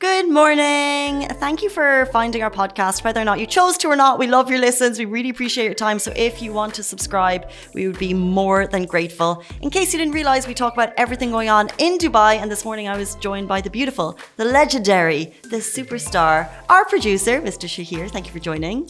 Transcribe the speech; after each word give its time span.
Good 0.00 0.30
morning. 0.30 1.28
Thank 1.28 1.62
you 1.62 1.68
for 1.68 2.06
finding 2.06 2.42
our 2.42 2.50
podcast, 2.50 3.04
whether 3.04 3.20
or 3.20 3.24
not 3.26 3.38
you 3.38 3.44
chose 3.44 3.76
to 3.76 3.88
or 3.88 3.96
not. 3.96 4.18
We 4.18 4.26
love 4.26 4.48
your 4.48 4.58
listens. 4.58 4.98
We 4.98 5.04
really 5.04 5.28
appreciate 5.28 5.66
your 5.66 5.74
time. 5.74 5.98
So 5.98 6.10
if 6.16 6.40
you 6.40 6.54
want 6.54 6.72
to 6.76 6.82
subscribe, 6.82 7.50
we 7.74 7.86
would 7.86 7.98
be 7.98 8.14
more 8.14 8.66
than 8.66 8.86
grateful. 8.86 9.44
In 9.60 9.68
case 9.68 9.92
you 9.92 9.98
didn't 9.98 10.14
realize, 10.14 10.46
we 10.46 10.54
talk 10.54 10.72
about 10.72 10.94
everything 10.96 11.30
going 11.30 11.50
on 11.50 11.68
in 11.76 11.98
Dubai. 11.98 12.36
And 12.36 12.50
this 12.50 12.64
morning 12.64 12.88
I 12.88 12.96
was 12.96 13.14
joined 13.16 13.46
by 13.46 13.60
the 13.60 13.68
beautiful, 13.68 14.18
the 14.38 14.46
legendary, 14.46 15.34
the 15.42 15.58
superstar, 15.58 16.48
our 16.70 16.86
producer, 16.86 17.42
Mr. 17.42 17.68
Shahir. 17.68 18.10
Thank 18.10 18.24
you 18.26 18.32
for 18.32 18.38
joining. 18.38 18.88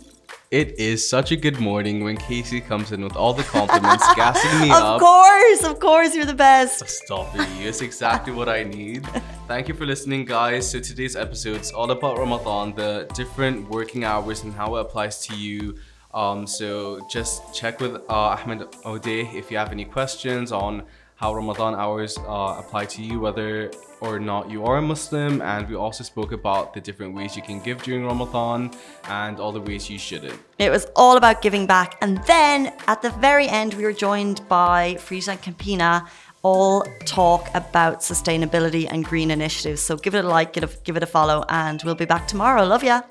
It 0.51 0.81
is 0.81 1.09
such 1.09 1.31
a 1.31 1.37
good 1.37 1.61
morning 1.61 2.03
when 2.03 2.17
Casey 2.17 2.61
comes 2.61 2.91
in 2.91 3.05
with 3.05 3.15
all 3.15 3.33
the 3.33 3.45
compliments, 3.45 4.05
gassing 4.17 4.61
me 4.61 4.71
of 4.71 4.83
up. 4.83 4.95
Of 4.95 5.01
course, 5.01 5.63
of 5.63 5.79
course, 5.79 6.13
you're 6.13 6.25
the 6.25 6.35
best. 6.35 6.89
Stop 6.89 7.33
it. 7.37 7.47
It's 7.61 7.83
exactly 7.83 8.33
what 8.33 8.49
I 8.49 8.65
need. 8.65 9.07
Thank 9.47 9.69
you 9.69 9.75
for 9.75 9.87
listening, 9.87 10.25
guys. 10.25 10.69
So 10.69 10.81
today's 10.81 11.15
episode 11.15 11.61
is 11.61 11.71
all 11.71 11.93
about 11.93 12.19
Ramadan, 12.19 12.75
the 12.75 13.09
different 13.15 13.71
working 13.71 14.03
hours 14.03 14.43
and 14.43 14.53
how 14.53 14.75
it 14.75 14.81
applies 14.81 15.25
to 15.29 15.37
you. 15.37 15.77
Um, 16.13 16.49
so 16.49 16.99
just 17.09 17.55
check 17.55 17.79
with 17.79 17.95
uh, 18.11 18.37
Ahmed 18.37 18.63
Odeh 18.83 19.33
if 19.33 19.53
you 19.53 19.57
have 19.57 19.71
any 19.71 19.85
questions 19.85 20.51
on 20.51 20.83
how 21.21 21.35
Ramadan 21.35 21.75
hours 21.75 22.17
uh, 22.17 22.57
apply 22.59 22.87
to 22.87 23.03
you, 23.03 23.21
whether 23.21 23.71
or 24.01 24.19
not 24.19 24.51
you 24.51 24.65
are 24.65 24.79
a 24.79 24.83
Muslim. 24.83 25.43
And 25.43 25.69
we 25.69 25.77
also 25.77 26.03
spoke 26.03 26.33
about 26.33 26.73
the 26.73 26.81
different 26.81 27.15
ways 27.15 27.37
you 27.37 27.43
can 27.43 27.61
give 27.61 27.83
during 27.83 28.07
Ramadan 28.07 28.71
and 29.05 29.39
all 29.39 29.53
the 29.53 29.61
ways 29.61 29.91
you 29.91 29.99
shouldn't. 29.99 30.41
It 30.59 30.71
was 30.71 30.87
all 30.97 31.19
about 31.19 31.43
giving 31.43 31.67
back. 31.67 31.99
And 32.01 32.25
then 32.25 32.73
at 32.87 33.03
the 33.03 33.11
very 33.11 33.47
end, 33.47 33.75
we 33.75 33.85
were 33.85 33.93
joined 33.93 34.49
by 34.49 34.97
Friesland 34.99 35.43
Campina. 35.43 36.09
All 36.43 36.87
talk 37.05 37.51
about 37.53 38.01
sustainability 38.01 38.89
and 38.91 39.05
green 39.05 39.31
initiatives. 39.31 39.83
So 39.83 39.99
give 39.99 40.15
it 40.15 40.25
a 40.25 40.29
like, 40.29 40.55
give 40.55 40.65
it 40.65 40.75
a, 40.75 40.79
give 40.85 40.97
it 40.97 41.03
a 41.03 41.07
follow, 41.07 41.45
and 41.51 41.83
we'll 41.85 41.95
be 41.95 42.07
back 42.07 42.27
tomorrow. 42.27 42.65
Love 42.65 42.83
ya. 42.83 43.03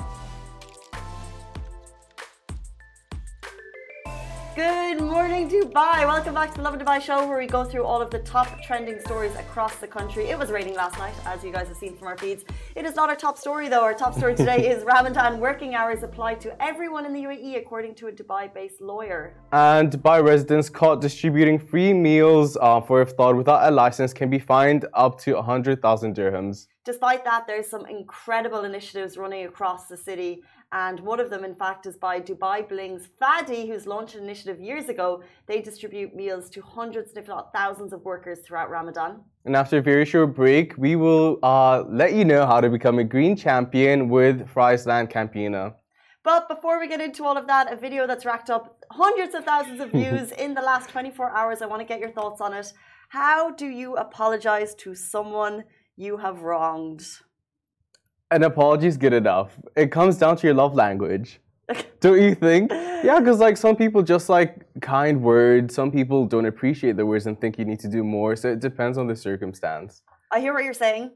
Good 4.59 4.99
morning, 4.99 5.47
Dubai. 5.47 5.97
Welcome 6.13 6.33
back 6.33 6.49
to 6.51 6.57
the 6.57 6.63
Lovin 6.63 6.81
Dubai 6.81 6.99
show, 7.01 7.25
where 7.29 7.37
we 7.37 7.47
go 7.47 7.63
through 7.63 7.85
all 7.85 8.01
of 8.01 8.09
the 8.15 8.19
top 8.19 8.47
trending 8.61 8.99
stories 8.99 9.33
across 9.35 9.75
the 9.83 9.87
country. 9.87 10.23
It 10.33 10.37
was 10.37 10.49
raining 10.51 10.75
last 10.75 10.97
night, 10.99 11.13
as 11.25 11.45
you 11.45 11.51
guys 11.57 11.69
have 11.69 11.77
seen 11.77 11.95
from 11.95 12.07
our 12.09 12.17
feeds. 12.17 12.43
It 12.75 12.83
is 12.83 12.93
not 12.93 13.07
our 13.07 13.15
top 13.15 13.37
story, 13.37 13.69
though. 13.69 13.85
Our 13.89 13.93
top 13.93 14.13
story 14.19 14.35
today 14.35 14.69
is 14.69 14.83
Ramadan 14.83 15.39
working 15.47 15.75
hours 15.75 16.03
apply 16.03 16.31
to 16.43 16.49
everyone 16.61 17.05
in 17.05 17.13
the 17.13 17.23
UAE, 17.27 17.57
according 17.57 17.95
to 17.99 18.07
a 18.07 18.11
Dubai 18.11 18.53
based 18.53 18.81
lawyer. 18.81 19.21
And 19.53 19.89
Dubai 19.93 20.21
residents 20.21 20.67
caught 20.67 20.99
distributing 20.99 21.57
free 21.57 21.93
meals 21.93 22.57
uh, 22.57 22.81
for 22.81 23.05
iftar 23.05 23.37
without 23.37 23.61
a 23.69 23.71
license 23.71 24.11
can 24.11 24.29
be 24.29 24.39
fined 24.39 24.83
up 24.93 25.21
to 25.21 25.35
100,000 25.35 26.13
dirhams. 26.13 26.67
Despite 26.85 27.25
that, 27.25 27.45
there's 27.45 27.67
some 27.67 27.85
incredible 27.85 28.63
initiatives 28.63 29.17
running 29.17 29.45
across 29.45 29.87
the 29.87 29.97
city. 29.97 30.43
And 30.71 30.99
one 31.01 31.19
of 31.19 31.29
them, 31.29 31.43
in 31.43 31.53
fact, 31.55 31.85
is 31.85 31.97
by 31.97 32.21
Dubai 32.21 32.67
Bling's 32.67 33.09
Fadi, 33.21 33.67
who's 33.67 33.85
launched 33.85 34.15
an 34.15 34.23
initiative 34.23 34.61
years 34.61 34.87
ago. 34.87 35.21
They 35.45 35.61
distribute 35.61 36.15
meals 36.15 36.49
to 36.51 36.61
hundreds, 36.61 37.11
if 37.17 37.27
not 37.27 37.51
thousands, 37.51 37.91
of 37.91 38.05
workers 38.05 38.39
throughout 38.39 38.69
Ramadan. 38.69 39.21
And 39.45 39.55
after 39.55 39.79
a 39.79 39.81
very 39.81 40.05
short 40.05 40.35
break, 40.35 40.77
we 40.77 40.95
will 40.95 41.39
uh, 41.43 41.83
let 41.89 42.13
you 42.13 42.23
know 42.23 42.45
how 42.45 42.61
to 42.61 42.69
become 42.69 42.99
a 42.99 43.03
green 43.03 43.35
champion 43.35 44.07
with 44.07 44.47
Friesland 44.47 45.09
Campina. 45.09 45.75
But 46.23 46.47
before 46.47 46.79
we 46.79 46.87
get 46.87 47.01
into 47.01 47.25
all 47.25 47.37
of 47.37 47.47
that, 47.47 47.71
a 47.73 47.75
video 47.75 48.05
that's 48.05 48.25
racked 48.25 48.49
up 48.49 48.85
hundreds 48.91 49.35
of 49.35 49.43
thousands 49.43 49.81
of 49.81 49.91
views 49.99 50.31
in 50.31 50.53
the 50.53 50.61
last 50.61 50.89
24 50.89 51.31
hours, 51.31 51.61
I 51.61 51.65
want 51.65 51.81
to 51.81 51.85
get 51.85 51.99
your 51.99 52.11
thoughts 52.11 52.39
on 52.39 52.53
it. 52.53 52.71
How 53.09 53.51
do 53.51 53.65
you 53.65 53.95
apologize 53.95 54.75
to 54.75 54.93
someone 54.93 55.63
you 55.99 56.15
have 56.17 56.41
wronged? 56.43 57.05
An 58.31 58.43
apology 58.43 58.87
is 58.87 58.95
good 58.95 59.13
enough. 59.13 59.59
It 59.75 59.91
comes 59.91 60.17
down 60.17 60.37
to 60.37 60.47
your 60.47 60.53
love 60.53 60.73
language. 60.73 61.41
don't 61.99 62.21
you 62.21 62.35
think? 62.35 62.71
Yeah, 62.71 63.19
because 63.19 63.39
like 63.39 63.57
some 63.57 63.75
people 63.75 64.01
just 64.01 64.29
like 64.29 64.65
kind 64.81 65.21
words. 65.21 65.75
Some 65.75 65.91
people 65.91 66.25
don't 66.25 66.45
appreciate 66.45 66.95
the 66.95 67.05
words 67.05 67.27
and 67.27 67.39
think 67.39 67.59
you 67.59 67.65
need 67.65 67.79
to 67.81 67.89
do 67.89 68.03
more. 68.03 68.35
So 68.37 68.51
it 68.51 68.59
depends 68.61 68.97
on 68.97 69.07
the 69.07 69.15
circumstance. 69.15 70.01
I 70.31 70.39
hear 70.39 70.53
what 70.53 70.63
you're 70.63 70.73
saying. 70.73 71.11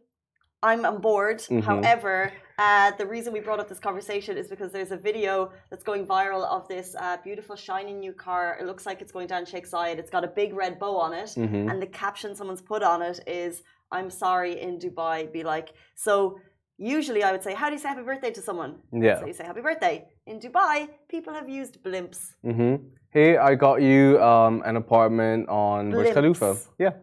I'm 0.62 0.86
on 0.86 1.00
board. 1.02 1.40
Mm-hmm. 1.40 1.60
However, 1.60 2.34
uh, 2.58 2.92
the 2.98 3.06
reason 3.06 3.34
we 3.34 3.40
brought 3.40 3.60
up 3.60 3.68
this 3.68 3.80
conversation 3.80 4.38
is 4.38 4.48
because 4.48 4.72
there's 4.72 4.92
a 4.92 4.98
video 4.98 5.52
that's 5.70 5.84
going 5.84 6.06
viral 6.06 6.46
of 6.46 6.68
this 6.68 6.96
uh, 7.00 7.18
beautiful, 7.24 7.56
shiny 7.56 7.94
new 7.94 8.14
car. 8.14 8.58
It 8.60 8.66
looks 8.66 8.86
like 8.86 9.02
it's 9.02 9.12
going 9.12 9.28
down 9.28 9.46
Sheikh 9.46 9.70
Zayed. 9.70 9.98
It's 9.98 10.10
got 10.10 10.24
a 10.24 10.28
big 10.28 10.54
red 10.54 10.80
bow 10.80 10.98
on 10.98 11.14
it. 11.14 11.30
Mm-hmm. 11.30 11.70
And 11.70 11.82
the 11.82 11.88
caption 11.88 12.36
someone's 12.36 12.62
put 12.62 12.84
on 12.84 13.02
it 13.02 13.22
is, 13.28 13.64
I'm 13.98 14.10
sorry 14.10 14.54
in 14.66 14.74
Dubai. 14.86 15.32
Be 15.38 15.44
like, 15.54 15.70
so 15.96 16.40
usually 16.78 17.22
I 17.24 17.32
would 17.34 17.44
say, 17.48 17.54
how 17.54 17.68
do 17.70 17.74
you 17.76 17.80
say 17.84 17.90
happy 17.90 18.06
birthday 18.12 18.32
to 18.32 18.42
someone? 18.42 18.74
Yeah. 18.92 19.20
So 19.20 19.26
you 19.28 19.34
say 19.40 19.46
happy 19.46 19.62
birthday. 19.62 19.96
In 20.26 20.40
Dubai, 20.40 20.78
people 21.14 21.34
have 21.34 21.48
used 21.48 21.74
blimps. 21.84 22.20
Mm-hmm. 22.46 22.74
Hey, 23.16 23.38
I 23.38 23.56
got 23.56 23.82
you 23.82 24.22
um, 24.22 24.64
an 24.66 24.76
apartment 24.76 25.48
on 25.48 25.92
Burj 25.92 26.14
Khalifa. 26.14 26.58
Yeah, 26.80 26.94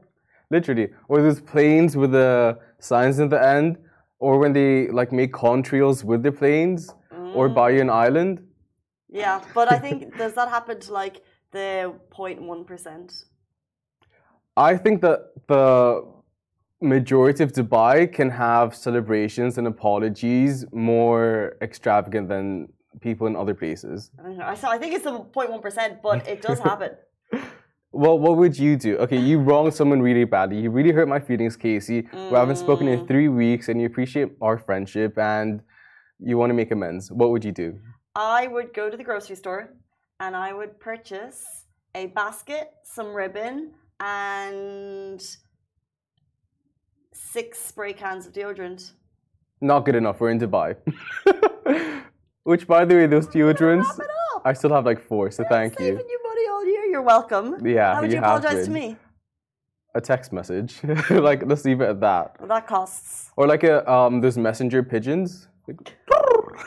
literally. 0.50 0.88
Or 1.08 1.22
those 1.22 1.40
planes 1.40 1.96
with 1.96 2.12
the 2.12 2.58
signs 2.80 3.18
in 3.20 3.28
the 3.28 3.42
end. 3.56 3.78
Or 4.18 4.38
when 4.38 4.52
they 4.52 4.88
like 4.88 5.12
make 5.12 5.32
contrails 5.32 6.04
with 6.04 6.22
the 6.22 6.32
planes. 6.32 6.92
Mm. 7.12 7.36
Or 7.36 7.48
buy 7.48 7.70
you 7.70 7.80
an 7.80 7.90
island. 7.90 8.42
Yeah, 9.08 9.40
but 9.54 9.72
I 9.72 9.78
think, 9.78 10.16
does 10.22 10.34
that 10.34 10.48
happen 10.48 10.80
to 10.80 10.92
like 10.92 11.22
the 11.52 11.94
0.1%? 12.10 13.24
I 14.56 14.76
think 14.76 15.00
that 15.02 15.18
the 15.46 16.04
majority 16.80 17.42
of 17.44 17.52
Dubai 17.52 18.12
can 18.12 18.30
have 18.30 18.74
celebrations 18.74 19.58
and 19.58 19.66
apologies 19.66 20.64
more 20.72 21.56
extravagant 21.60 22.28
than 22.28 22.72
people 23.00 23.26
in 23.26 23.36
other 23.36 23.54
places. 23.54 24.10
I, 24.24 24.56
I 24.62 24.78
think 24.78 24.94
it's 24.94 25.04
the 25.04 25.10
0.1%, 25.10 26.02
but 26.02 26.26
it 26.26 26.42
does 26.42 26.58
happen. 26.70 26.92
well, 27.92 28.18
what 28.18 28.36
would 28.36 28.58
you 28.58 28.76
do? 28.76 28.96
Okay, 28.98 29.18
you 29.18 29.38
wronged 29.38 29.74
someone 29.74 30.00
really 30.00 30.24
badly. 30.24 30.60
You 30.60 30.70
really 30.70 30.92
hurt 30.92 31.08
my 31.08 31.20
feelings, 31.20 31.56
Casey. 31.56 32.02
Mm. 32.02 32.30
We 32.30 32.36
haven't 32.36 32.56
spoken 32.56 32.88
in 32.88 33.00
mm. 33.00 33.08
three 33.08 33.28
weeks 33.28 33.68
and 33.68 33.80
you 33.80 33.86
appreciate 33.86 34.30
our 34.40 34.58
friendship 34.58 35.18
and 35.18 35.60
you 36.18 36.36
want 36.38 36.50
to 36.50 36.54
make 36.54 36.70
amends. 36.70 37.12
What 37.12 37.30
would 37.30 37.44
you 37.44 37.52
do? 37.52 37.78
I 38.14 38.46
would 38.46 38.74
go 38.74 38.90
to 38.90 38.96
the 38.96 39.04
grocery 39.04 39.36
store 39.36 39.74
and 40.18 40.34
I 40.34 40.52
would 40.52 40.80
purchase 40.80 41.44
a 41.94 42.06
basket, 42.06 42.70
some 42.84 43.14
ribbon, 43.14 43.72
and 44.00 45.20
six 47.20 47.58
spray 47.58 47.92
cans 47.92 48.26
of 48.26 48.32
deodorant. 48.32 48.92
Not 49.60 49.84
good 49.84 49.94
enough. 49.94 50.20
We're 50.20 50.30
in 50.30 50.40
Dubai. 50.40 50.76
Which, 52.44 52.66
by 52.66 52.84
the 52.84 52.94
way, 52.94 53.06
those 53.06 53.28
deodorants, 53.28 54.00
I 54.44 54.52
still 54.54 54.72
have 54.72 54.86
like 54.86 55.00
four. 55.00 55.30
So 55.30 55.44
thank 55.48 55.78
you. 55.78 55.86
Saving 55.86 56.08
you 56.08 56.20
money 56.24 56.48
all 56.48 56.64
year. 56.66 56.84
You're 56.84 57.02
welcome. 57.02 57.64
Yeah, 57.64 57.94
How 57.94 58.00
would 58.00 58.10
you, 58.10 58.16
you 58.16 58.22
apologize 58.22 58.64
to 58.66 58.70
me? 58.70 58.96
A 59.94 60.00
text 60.00 60.32
message. 60.32 60.80
like 61.10 61.44
let's 61.44 61.64
leave 61.64 61.80
it 61.80 61.88
at 61.88 62.00
that. 62.00 62.36
Well, 62.38 62.48
that 62.48 62.66
costs. 62.66 63.30
Or 63.36 63.46
like 63.46 63.64
a 63.64 63.88
um, 63.90 64.20
those 64.20 64.38
messenger 64.38 64.82
pigeons. 64.82 65.48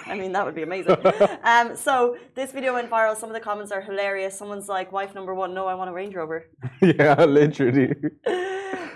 I 0.05 0.15
mean, 0.15 0.31
that 0.33 0.45
would 0.45 0.55
be 0.55 0.63
amazing. 0.63 0.95
um, 1.43 1.75
so 1.75 2.17
this 2.35 2.51
video 2.51 2.73
went 2.73 2.89
viral. 2.89 3.15
Some 3.15 3.29
of 3.29 3.33
the 3.33 3.39
comments 3.39 3.71
are 3.71 3.81
hilarious. 3.81 4.37
Someone's 4.37 4.69
like, 4.69 4.91
"Wife 4.91 5.15
number 5.15 5.33
one, 5.33 5.53
no, 5.53 5.67
I 5.67 5.73
want 5.73 5.89
a 5.89 5.93
Range 5.93 6.13
Rover." 6.15 6.45
yeah, 6.81 7.23
literally. 7.23 7.95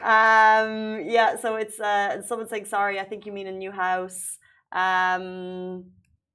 Um, 0.03 1.01
yeah, 1.05 1.35
so 1.37 1.55
it's 1.55 1.79
uh, 1.79 2.21
someone 2.21 2.47
saying, 2.47 2.65
"Sorry, 2.65 2.99
I 2.99 3.03
think 3.03 3.25
you 3.25 3.31
mean 3.31 3.47
a 3.47 3.51
new 3.51 3.71
house." 3.71 4.37
Um, 4.71 5.85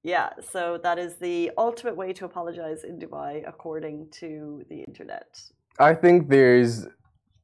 yeah, 0.03 0.29
so 0.51 0.79
that 0.83 0.99
is 0.99 1.17
the 1.17 1.51
ultimate 1.57 1.95
way 1.95 2.11
to 2.13 2.25
apologize 2.25 2.83
in 2.83 2.99
Dubai, 2.99 3.47
according 3.47 4.09
to 4.19 4.63
the 4.69 4.81
internet. 4.81 5.39
I 5.79 5.93
think 5.93 6.29
there's 6.29 6.87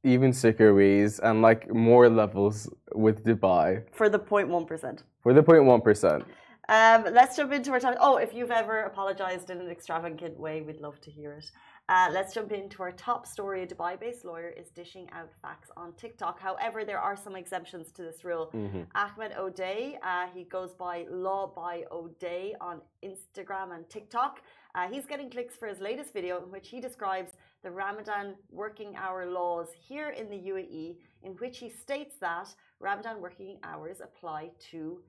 even 0.04 0.32
sicker 0.32 0.74
ways 0.74 1.18
and 1.20 1.42
like 1.42 1.72
more 1.72 2.08
levels 2.08 2.68
with 2.94 3.24
Dubai. 3.24 3.84
For 3.92 4.08
the 4.08 4.18
0.1%. 4.18 5.02
For 5.22 5.32
the 5.32 5.42
0.1%. 5.42 6.24
Um, 6.68 7.12
let's 7.12 7.36
jump 7.36 7.52
into 7.52 7.72
our 7.72 7.80
topic. 7.80 7.98
Oh, 8.00 8.16
if 8.16 8.32
you've 8.32 8.50
ever 8.50 8.82
apologized 8.82 9.50
in 9.50 9.60
an 9.60 9.68
extravagant 9.68 10.38
way, 10.38 10.62
we'd 10.62 10.80
love 10.80 11.00
to 11.00 11.10
hear 11.10 11.32
it. 11.32 11.50
Uh, 11.90 12.08
let's 12.12 12.32
jump 12.32 12.52
into 12.52 12.84
our 12.84 12.92
top 12.92 13.26
story. 13.26 13.64
A 13.64 13.66
Dubai 13.66 13.98
based 13.98 14.24
lawyer 14.24 14.50
is 14.50 14.68
dishing 14.68 15.08
out 15.10 15.30
facts 15.42 15.70
on 15.76 15.92
TikTok. 15.94 16.38
However, 16.38 16.84
there 16.84 17.00
are 17.00 17.16
some 17.16 17.34
exemptions 17.34 17.90
to 17.96 18.02
this 18.02 18.24
rule. 18.24 18.52
Mm-hmm. 18.54 18.82
Ahmed 18.94 19.32
Odeh, 19.32 19.96
uh, 20.00 20.26
he 20.32 20.44
goes 20.44 20.72
by 20.72 21.04
Law 21.10 21.52
by 21.62 21.82
Odeh 21.90 22.52
on 22.60 22.80
Instagram 23.04 23.74
and 23.74 23.90
TikTok. 23.90 24.40
Uh, 24.76 24.86
he's 24.88 25.04
getting 25.04 25.28
clicks 25.28 25.56
for 25.56 25.66
his 25.66 25.80
latest 25.80 26.12
video 26.12 26.40
in 26.44 26.52
which 26.52 26.68
he 26.68 26.80
describes 26.80 27.32
the 27.64 27.72
Ramadan 27.72 28.36
working 28.52 28.94
hour 28.94 29.26
laws 29.26 29.70
here 29.88 30.10
in 30.10 30.30
the 30.30 30.40
UAE, 30.52 30.96
in 31.24 31.32
which 31.40 31.58
he 31.58 31.68
states 31.68 32.14
that 32.20 32.54
Ramadan 32.78 33.20
working 33.20 33.58
hours 33.64 34.00
apply 34.00 34.50
to 34.70 35.00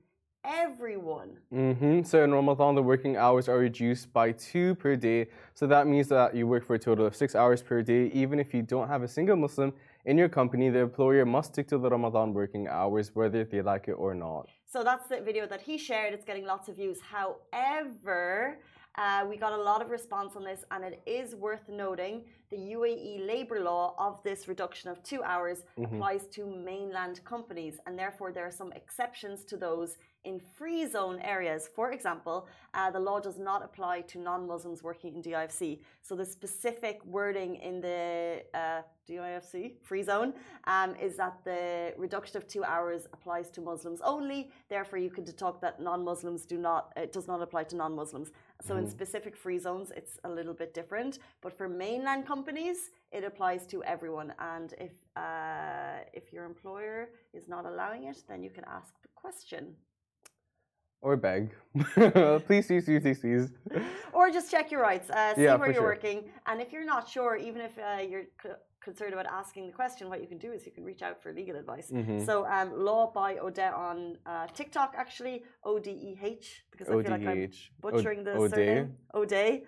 everyone. 0.44 1.30
Mm-hmm. 1.52 2.02
So 2.02 2.24
in 2.24 2.32
Ramadan, 2.32 2.74
the 2.74 2.82
working 2.82 3.16
hours 3.16 3.48
are 3.48 3.58
reduced 3.58 4.12
by 4.12 4.32
two 4.32 4.74
per 4.76 4.96
day. 4.96 5.28
So 5.54 5.66
that 5.66 5.86
means 5.86 6.08
that 6.08 6.34
you 6.34 6.46
work 6.46 6.64
for 6.64 6.74
a 6.74 6.78
total 6.78 7.06
of 7.06 7.14
six 7.14 7.34
hours 7.34 7.62
per 7.62 7.82
day, 7.82 8.10
even 8.12 8.38
if 8.38 8.52
you 8.52 8.62
don't 8.62 8.88
have 8.88 9.02
a 9.02 9.08
single 9.08 9.36
Muslim 9.36 9.72
in 10.04 10.18
your 10.18 10.28
company, 10.28 10.68
the 10.68 10.80
employer 10.80 11.24
must 11.24 11.52
stick 11.52 11.68
to 11.68 11.78
the 11.78 11.88
Ramadan 11.88 12.34
working 12.34 12.66
hours 12.66 13.14
whether 13.14 13.44
they 13.44 13.62
like 13.62 13.86
it 13.88 13.92
or 13.92 14.14
not. 14.14 14.48
So 14.66 14.82
that's 14.82 15.06
the 15.08 15.20
video 15.20 15.46
that 15.46 15.62
he 15.62 15.78
shared. 15.78 16.12
It's 16.12 16.24
getting 16.24 16.44
lots 16.44 16.68
of 16.68 16.76
views. 16.76 16.98
However, 17.00 18.58
uh, 18.96 19.24
we 19.28 19.36
got 19.36 19.52
a 19.52 19.62
lot 19.62 19.80
of 19.80 19.90
response 19.90 20.34
on 20.36 20.44
this, 20.44 20.64
and 20.70 20.84
it 20.84 21.00
is 21.06 21.34
worth 21.34 21.68
noting 21.68 22.24
the 22.50 22.56
UAE 22.56 23.26
labour 23.26 23.60
law 23.60 23.94
of 23.98 24.22
this 24.22 24.48
reduction 24.48 24.90
of 24.90 25.02
two 25.02 25.22
hours 25.22 25.64
mm-hmm. 25.78 25.94
applies 25.94 26.26
to 26.28 26.46
mainland 26.46 27.24
companies, 27.24 27.78
and 27.86 27.98
therefore 27.98 28.32
there 28.32 28.46
are 28.46 28.50
some 28.50 28.72
exceptions 28.72 29.44
to 29.44 29.56
those 29.56 29.96
in 30.24 30.38
free 30.38 30.86
zone 30.86 31.20
areas. 31.20 31.68
For 31.74 31.92
example, 31.92 32.46
uh, 32.74 32.90
the 32.90 33.00
law 33.00 33.20
does 33.20 33.38
not 33.38 33.64
apply 33.64 34.02
to 34.02 34.18
non 34.18 34.46
Muslims 34.46 34.82
working 34.82 35.14
in 35.14 35.22
DIFC. 35.22 35.80
So 36.02 36.14
the 36.14 36.24
specific 36.24 37.04
wording 37.04 37.56
in 37.56 37.80
the 37.80 38.42
uh, 38.54 38.82
DIFC 39.08 39.74
free 39.82 40.02
zone 40.02 40.32
um, 40.64 40.94
is 40.96 41.16
that 41.16 41.38
the 41.44 41.92
reduction 41.98 42.36
of 42.36 42.46
two 42.46 42.62
hours 42.64 43.06
applies 43.12 43.50
to 43.50 43.60
Muslims 43.60 44.00
only. 44.02 44.50
Therefore, 44.68 44.98
you 44.98 45.10
can 45.10 45.24
deduct 45.24 45.60
that 45.62 45.80
non 45.80 46.04
Muslims 46.04 46.46
do 46.46 46.56
not, 46.56 46.92
it 46.96 47.12
does 47.12 47.26
not 47.26 47.42
apply 47.42 47.64
to 47.64 47.76
non 47.76 47.94
Muslims. 47.94 48.30
So 48.60 48.74
mm. 48.74 48.78
in 48.78 48.84
mm-hmm. 48.84 48.90
specific 48.90 49.36
free 49.36 49.58
zones, 49.58 49.92
it's 49.96 50.18
a 50.24 50.30
little 50.30 50.54
bit 50.54 50.72
different. 50.72 51.18
But 51.40 51.56
for 51.56 51.68
mainland 51.68 52.26
companies, 52.26 52.90
it 53.10 53.24
applies 53.24 53.66
to 53.66 53.82
everyone. 53.84 54.32
And 54.38 54.72
if 54.78 54.92
uh, 55.16 56.04
if 56.12 56.32
your 56.32 56.44
employer 56.44 57.10
is 57.34 57.48
not 57.48 57.66
allowing 57.66 58.04
it, 58.04 58.22
then 58.28 58.42
you 58.42 58.50
can 58.50 58.64
ask 58.64 58.94
the 59.02 59.08
question 59.14 59.74
or 61.02 61.16
beg. 61.16 61.50
please, 62.46 62.66
please, 62.66 62.84
please, 62.84 63.00
please, 63.02 63.18
please. 63.18 63.50
Or 64.12 64.30
just 64.30 64.50
check 64.50 64.70
your 64.70 64.80
rights. 64.80 65.10
Uh, 65.10 65.34
see 65.34 65.44
yeah, 65.44 65.56
where 65.56 65.68
you're 65.68 65.76
sure. 65.76 65.84
working, 65.84 66.24
and 66.46 66.60
if 66.60 66.72
you're 66.72 66.84
not 66.84 67.08
sure, 67.08 67.36
even 67.36 67.60
if 67.60 67.78
uh, 67.78 68.00
you're 68.00 68.24
concerned 68.82 69.12
about 69.12 69.26
asking 69.26 69.66
the 69.66 69.72
question, 69.72 70.08
what 70.08 70.20
you 70.20 70.26
can 70.26 70.38
do 70.38 70.52
is 70.52 70.64
you 70.64 70.72
can 70.72 70.84
reach 70.84 71.02
out 71.02 71.22
for 71.22 71.32
legal 71.32 71.56
advice. 71.56 71.90
Mm-hmm. 71.90 72.24
So, 72.24 72.46
um, 72.46 72.72
law 72.72 73.10
by 73.12 73.36
Odeh 73.36 73.76
on 73.76 74.18
uh, 74.26 74.46
TikTok, 74.54 74.94
actually 74.96 75.42
O 75.64 75.78
D 75.78 75.90
E 75.90 76.18
H, 76.22 76.64
because 76.70 76.88
I 76.88 76.92
feel 76.92 77.10
like 77.10 77.26
I'm 77.26 77.50
butchering 77.80 78.24
the 78.24 78.34
Ode. 78.34 78.50
surname. 78.50 78.94
Odeh. 79.14 79.62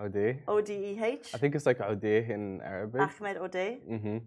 Odeh. 0.00 0.38
O 0.48 0.60
D 0.60 0.72
E 0.72 0.98
H. 1.02 1.30
I 1.34 1.38
think 1.38 1.54
it's 1.54 1.66
like 1.66 1.78
Odeh 1.78 2.30
in 2.30 2.60
Arabic. 2.62 3.02
Ahmed 3.02 3.36
Odeh. 3.36 3.78
Mm-hmm. 3.88 4.18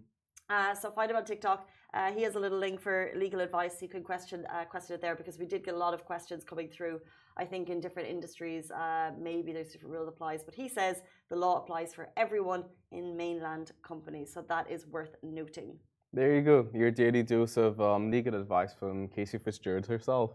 Uh, 0.50 0.74
so 0.74 0.90
find 0.90 1.10
him 1.10 1.16
on 1.16 1.24
TikTok. 1.24 1.68
Uh, 1.94 2.12
he 2.12 2.22
has 2.22 2.34
a 2.34 2.38
little 2.38 2.58
link 2.58 2.80
for 2.80 3.10
legal 3.14 3.40
advice. 3.40 3.80
You 3.80 3.88
can 3.88 4.02
question 4.02 4.46
uh, 4.50 4.64
question 4.64 4.94
it 4.94 5.00
there 5.00 5.14
because 5.14 5.38
we 5.38 5.46
did 5.46 5.64
get 5.64 5.74
a 5.74 5.76
lot 5.76 5.94
of 5.94 6.04
questions 6.04 6.44
coming 6.44 6.68
through. 6.68 7.00
I 7.36 7.44
think 7.44 7.70
in 7.70 7.80
different 7.80 8.08
industries, 8.08 8.70
uh, 8.70 9.12
maybe 9.18 9.52
there's 9.52 9.72
different 9.72 9.94
rule 9.94 10.08
applies, 10.08 10.42
but 10.44 10.54
he 10.54 10.68
says 10.68 11.02
the 11.30 11.36
law 11.36 11.56
applies 11.62 11.94
for 11.94 12.10
everyone 12.16 12.64
in 12.92 13.16
mainland 13.16 13.72
companies. 13.82 14.32
So 14.32 14.44
that 14.48 14.70
is 14.70 14.86
worth 14.86 15.16
noting. 15.22 15.78
There 16.12 16.34
you 16.34 16.42
go. 16.42 16.68
Your 16.74 16.90
daily 16.90 17.22
dose 17.22 17.56
of 17.56 17.80
um, 17.80 18.10
legal 18.10 18.34
advice 18.34 18.72
from 18.72 19.08
Casey 19.08 19.38
Fitzgerald 19.38 19.86
herself. 19.86 20.30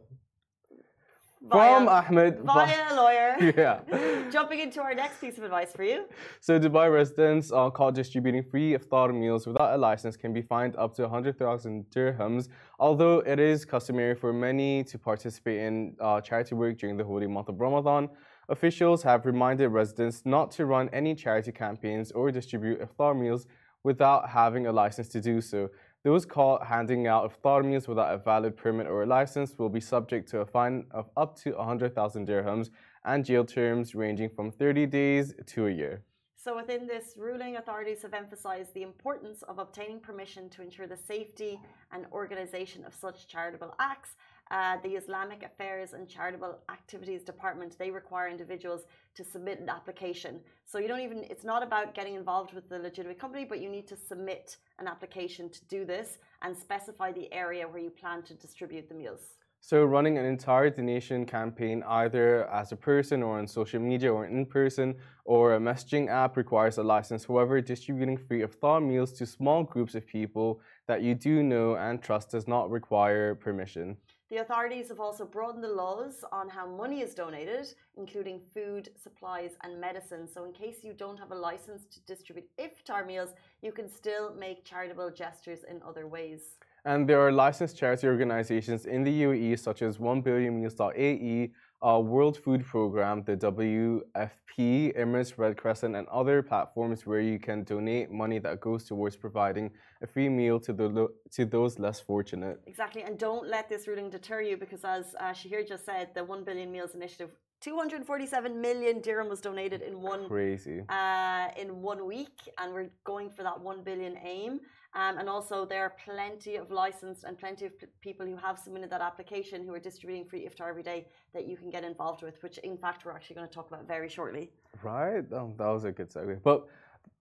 Via, 1.41 1.77
From 1.77 1.87
Ahmed. 1.87 2.41
Via 2.41 2.91
a 2.91 2.95
lawyer. 2.95 3.53
yeah. 3.57 3.79
Jumping 4.29 4.59
into 4.59 4.81
our 4.81 4.93
next 4.93 5.21
piece 5.21 5.37
of 5.37 5.45
advice 5.45 5.71
for 5.71 5.85
you. 5.85 6.05
So, 6.41 6.59
Dubai 6.59 6.91
residents 6.93 7.49
are 7.51 7.71
caught 7.71 7.95
distributing 7.95 8.43
free 8.43 8.73
iftar 8.77 9.17
meals 9.17 9.47
without 9.47 9.73
a 9.73 9.77
license 9.77 10.17
can 10.17 10.33
be 10.33 10.41
fined 10.41 10.75
up 10.75 10.93
to 10.95 11.03
100,000 11.03 11.85
dirhams, 11.95 12.49
although 12.77 13.19
it 13.19 13.39
is 13.39 13.63
customary 13.63 14.15
for 14.15 14.33
many 14.33 14.83
to 14.83 14.99
participate 14.99 15.61
in 15.61 15.95
uh, 16.01 16.19
charity 16.19 16.55
work 16.55 16.77
during 16.77 16.97
the 16.97 17.05
holy 17.05 17.27
month 17.27 17.47
of 17.47 17.57
Ramadan. 17.57 18.09
Officials 18.49 19.01
have 19.03 19.25
reminded 19.25 19.69
residents 19.69 20.23
not 20.25 20.51
to 20.51 20.65
run 20.65 20.89
any 20.91 21.15
charity 21.15 21.53
campaigns 21.53 22.11
or 22.11 22.31
distribute 22.31 22.81
iftar 22.81 23.17
meals 23.17 23.47
without 23.83 24.27
having 24.29 24.67
a 24.67 24.71
license 24.71 25.07
to 25.07 25.21
do 25.21 25.39
so. 25.39 25.69
Those 26.03 26.25
caught 26.25 26.65
handing 26.65 27.07
out 27.07 27.29
iftar 27.29 27.87
without 27.87 28.13
a 28.13 28.17
valid 28.17 28.55
permit 28.55 28.87
or 28.87 29.03
a 29.03 29.05
license 29.05 29.57
will 29.57 29.67
be 29.67 29.81
subject 29.81 30.29
to 30.29 30.39
a 30.39 30.45
fine 30.45 30.85
of 30.91 31.09
up 31.17 31.35
to 31.39 31.51
100,000 31.51 32.25
dirhams 32.25 32.69
and 33.03 33.25
jail 33.25 33.43
terms 33.43 33.93
ranging 33.95 34.29
from 34.29 34.49
30 34.49 34.85
days 34.85 35.33
to 35.47 35.67
a 35.67 35.71
year. 35.71 36.03
So, 36.37 36.55
within 36.55 36.87
this 36.87 37.15
ruling, 37.17 37.57
authorities 37.57 38.01
have 38.03 38.13
emphasized 38.13 38.73
the 38.73 38.83
importance 38.83 39.41
of 39.41 39.59
obtaining 39.59 39.99
permission 39.99 40.49
to 40.51 40.61
ensure 40.61 40.87
the 40.87 40.95
safety 40.95 41.59
and 41.91 42.05
organization 42.13 42.85
of 42.85 42.95
such 42.95 43.27
charitable 43.27 43.75
acts 43.77 44.11
uh, 44.51 44.77
the 44.81 44.89
Islamic 44.89 45.43
Affairs 45.43 45.93
and 45.93 46.07
Charitable 46.07 46.57
Activities 46.69 47.21
Department, 47.23 47.77
they 47.77 47.91
require 47.91 48.27
individuals 48.27 48.81
to 49.15 49.23
submit 49.23 49.59
an 49.59 49.69
application. 49.69 50.39
So 50.65 50.79
you 50.79 50.87
don't 50.87 51.01
even, 51.01 51.23
it's 51.29 51.43
not 51.43 51.61
about 51.61 51.93
getting 51.93 52.15
involved 52.15 52.53
with 52.53 52.67
the 52.67 52.79
legitimate 52.79 53.19
company, 53.19 53.45
but 53.45 53.61
you 53.61 53.69
need 53.69 53.87
to 53.87 53.95
submit 53.95 54.57
an 54.79 54.87
application 54.87 55.49
to 55.49 55.65
do 55.65 55.85
this 55.85 56.17
and 56.41 56.57
specify 56.57 57.11
the 57.11 57.31
area 57.31 57.67
where 57.67 57.79
you 57.79 57.91
plan 57.91 58.23
to 58.23 58.33
distribute 58.33 58.89
the 58.89 58.95
meals. 58.95 59.35
So, 59.61 59.83
running 59.83 60.17
an 60.17 60.25
entire 60.25 60.69
donation 60.69 61.25
campaign, 61.25 61.83
either 61.85 62.49
as 62.49 62.71
a 62.71 62.77
person 62.77 63.21
or 63.21 63.37
on 63.39 63.45
social 63.45 63.81
media 63.81 64.11
or 64.11 64.25
in 64.25 64.45
person, 64.45 64.95
or 65.25 65.55
a 65.55 65.59
messaging 65.59 66.07
app 66.07 66.37
requires 66.37 66.77
a 66.77 66.83
license. 66.83 67.25
However, 67.25 67.59
distributing 67.59 68.17
free 68.17 68.41
iftar 68.41 68.81
meals 68.81 69.11
to 69.13 69.25
small 69.25 69.63
groups 69.63 69.95
of 69.95 70.07
people 70.07 70.61
that 70.87 71.01
you 71.01 71.13
do 71.13 71.43
know 71.43 71.75
and 71.75 72.01
trust 72.01 72.31
does 72.31 72.47
not 72.47 72.71
require 72.71 73.35
permission. 73.35 73.97
The 74.29 74.37
authorities 74.37 74.89
have 74.89 74.99
also 74.99 75.25
broadened 75.25 75.63
the 75.63 75.73
laws 75.73 76.23
on 76.31 76.49
how 76.49 76.67
money 76.67 77.01
is 77.01 77.15
donated, 77.15 77.73
including 77.97 78.39
food, 78.39 78.89
supplies, 78.95 79.57
and 79.63 79.81
medicine. 79.81 80.27
So, 80.27 80.45
in 80.45 80.53
case 80.53 80.83
you 80.83 80.93
don't 80.93 81.17
have 81.17 81.31
a 81.31 81.35
license 81.35 81.85
to 81.85 81.99
distribute 82.01 82.47
iftar 82.59 83.07
meals, 83.07 83.31
you 83.63 83.71
can 83.71 83.89
still 83.89 84.35
make 84.35 84.63
charitable 84.63 85.09
gestures 85.09 85.61
in 85.67 85.81
other 85.81 86.05
ways. 86.05 86.59
And 86.85 87.09
there 87.09 87.19
are 87.19 87.31
licensed 87.31 87.75
charity 87.75 88.05
organizations 88.05 88.85
in 88.85 89.03
the 89.03 89.23
UAE, 89.23 89.57
such 89.57 89.81
as 89.81 89.97
1billionmeals.ae, 89.97 91.51
uh, 91.81 91.99
World 91.99 92.37
Food 92.37 92.65
Program, 92.65 93.23
the 93.23 93.37
WFP, 93.37 94.97
Emirates 94.97 95.37
Red 95.37 95.57
Crescent, 95.57 95.95
and 95.95 96.07
other 96.09 96.41
platforms 96.41 97.05
where 97.05 97.21
you 97.21 97.39
can 97.39 97.63
donate 97.63 98.11
money 98.11 98.39
that 98.39 98.59
goes 98.59 98.83
towards 98.83 99.15
providing 99.15 99.71
a 100.01 100.07
free 100.07 100.29
meal 100.29 100.59
to 100.59 100.73
the 100.73 101.07
to 101.31 101.45
those 101.45 101.79
less 101.79 101.99
fortunate. 101.99 102.59
Exactly, 102.67 103.03
and 103.03 103.17
don't 103.17 103.47
let 103.47 103.69
this 103.69 103.87
ruling 103.87 104.09
deter 104.09 104.41
you 104.41 104.57
because, 104.57 104.83
as 104.83 105.15
uh, 105.19 105.31
Shahir 105.31 105.67
just 105.67 105.85
said, 105.85 106.09
the 106.13 106.23
One 106.23 106.43
Billion 106.43 106.71
Meals 106.71 106.95
Initiative 106.95 107.31
247 107.61 108.61
million 108.61 109.01
dirham 109.01 109.27
was 109.27 109.41
donated 109.41 109.81
in 109.81 110.01
one 110.01 110.27
crazy 110.27 110.83
uh, 110.89 111.47
in 111.57 111.81
one 111.81 112.05
week, 112.05 112.49
and 112.57 112.73
we're 112.73 112.89
going 113.03 113.29
for 113.29 113.43
that 113.43 113.59
one 113.59 113.83
billion 113.83 114.17
aim. 114.23 114.59
Um, 114.95 115.19
and 115.19 115.29
also, 115.29 115.65
there 115.65 115.83
are 115.83 115.93
plenty 116.03 116.55
of 116.55 116.71
licensed 116.71 117.23
and 117.23 117.37
plenty 117.37 117.65
of 117.65 117.73
people 118.01 118.25
who 118.25 118.35
have 118.35 118.57
submitted 118.57 118.89
that 118.89 119.01
application 119.01 119.63
who 119.63 119.73
are 119.73 119.79
distributing 119.79 120.27
free 120.27 120.47
iftar 120.47 120.67
every 120.67 120.81
day 120.81 121.07
that 121.33 121.47
you 121.47 121.55
can 121.55 121.69
get 121.69 121.83
involved 121.83 122.23
with. 122.23 122.41
Which, 122.41 122.57
in 122.59 122.77
fact, 122.77 123.05
we're 123.05 123.11
actually 123.11 123.35
going 123.35 123.47
to 123.47 123.53
talk 123.53 123.67
about 123.67 123.87
very 123.87 124.09
shortly. 124.09 124.49
Right, 124.81 125.23
oh, 125.31 125.53
that 125.57 125.67
was 125.67 125.83
a 125.83 125.91
good 125.91 126.09
segue. 126.09 126.41
But 126.41 126.67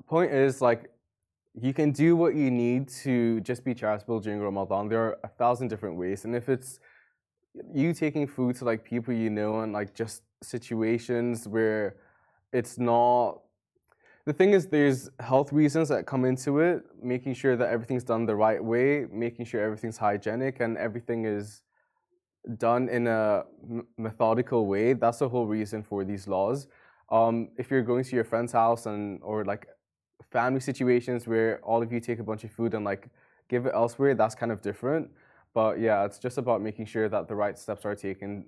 point 0.06 0.32
is, 0.32 0.62
like, 0.62 0.90
you 1.60 1.74
can 1.74 1.90
do 1.92 2.16
what 2.16 2.34
you 2.34 2.50
need 2.50 2.88
to 2.88 3.40
just 3.40 3.64
be 3.64 3.74
charitable 3.74 4.20
during 4.20 4.40
Ramadan. 4.40 4.88
There 4.88 5.02
are 5.02 5.18
a 5.22 5.28
thousand 5.28 5.68
different 5.68 5.96
ways, 5.96 6.24
and 6.24 6.34
if 6.34 6.48
it's 6.48 6.80
you 7.74 7.92
taking 7.92 8.26
food 8.26 8.56
to 8.56 8.64
like 8.64 8.84
people 8.84 9.12
you 9.12 9.30
know 9.30 9.60
and 9.60 9.72
like 9.72 9.94
just 9.94 10.22
situations 10.42 11.48
where 11.48 11.96
it's 12.52 12.78
not 12.78 13.40
the 14.28 14.34
thing 14.40 14.52
is 14.52 14.66
there's 14.66 15.00
health 15.20 15.50
reasons 15.52 15.86
that 15.88 16.06
come 16.12 16.24
into 16.30 16.50
it 16.60 16.76
making 17.14 17.34
sure 17.40 17.54
that 17.60 17.68
everything's 17.74 18.06
done 18.12 18.26
the 18.26 18.36
right 18.46 18.62
way 18.72 19.06
making 19.10 19.44
sure 19.48 19.60
everything's 19.68 19.98
hygienic 20.06 20.60
and 20.60 20.76
everything 20.76 21.20
is 21.24 21.62
done 22.56 22.88
in 22.88 23.06
a 23.06 23.44
methodical 23.96 24.66
way. 24.66 24.94
That's 24.94 25.18
the 25.18 25.28
whole 25.28 25.46
reason 25.46 25.82
for 25.82 26.04
these 26.04 26.26
laws. 26.26 26.68
Um, 27.10 27.50
if 27.58 27.70
you're 27.70 27.82
going 27.82 28.04
to 28.04 28.14
your 28.14 28.24
friend's 28.24 28.52
house 28.52 28.86
and 28.86 29.20
or 29.22 29.44
like 29.44 29.66
family 30.30 30.60
situations 30.60 31.26
where 31.26 31.60
all 31.62 31.82
of 31.82 31.92
you 31.92 32.00
take 32.00 32.18
a 32.18 32.22
bunch 32.22 32.44
of 32.44 32.50
food 32.50 32.74
and 32.74 32.84
like 32.84 33.08
give 33.48 33.66
it 33.66 33.72
elsewhere 33.74 34.14
that's 34.14 34.34
kind 34.34 34.52
of 34.52 34.60
different. 34.62 35.10
But 35.54 35.80
yeah, 35.80 36.04
it's 36.04 36.18
just 36.18 36.38
about 36.38 36.60
making 36.62 36.86
sure 36.86 37.08
that 37.08 37.28
the 37.28 37.34
right 37.34 37.58
steps 37.58 37.84
are 37.84 37.94
taken 37.94 38.44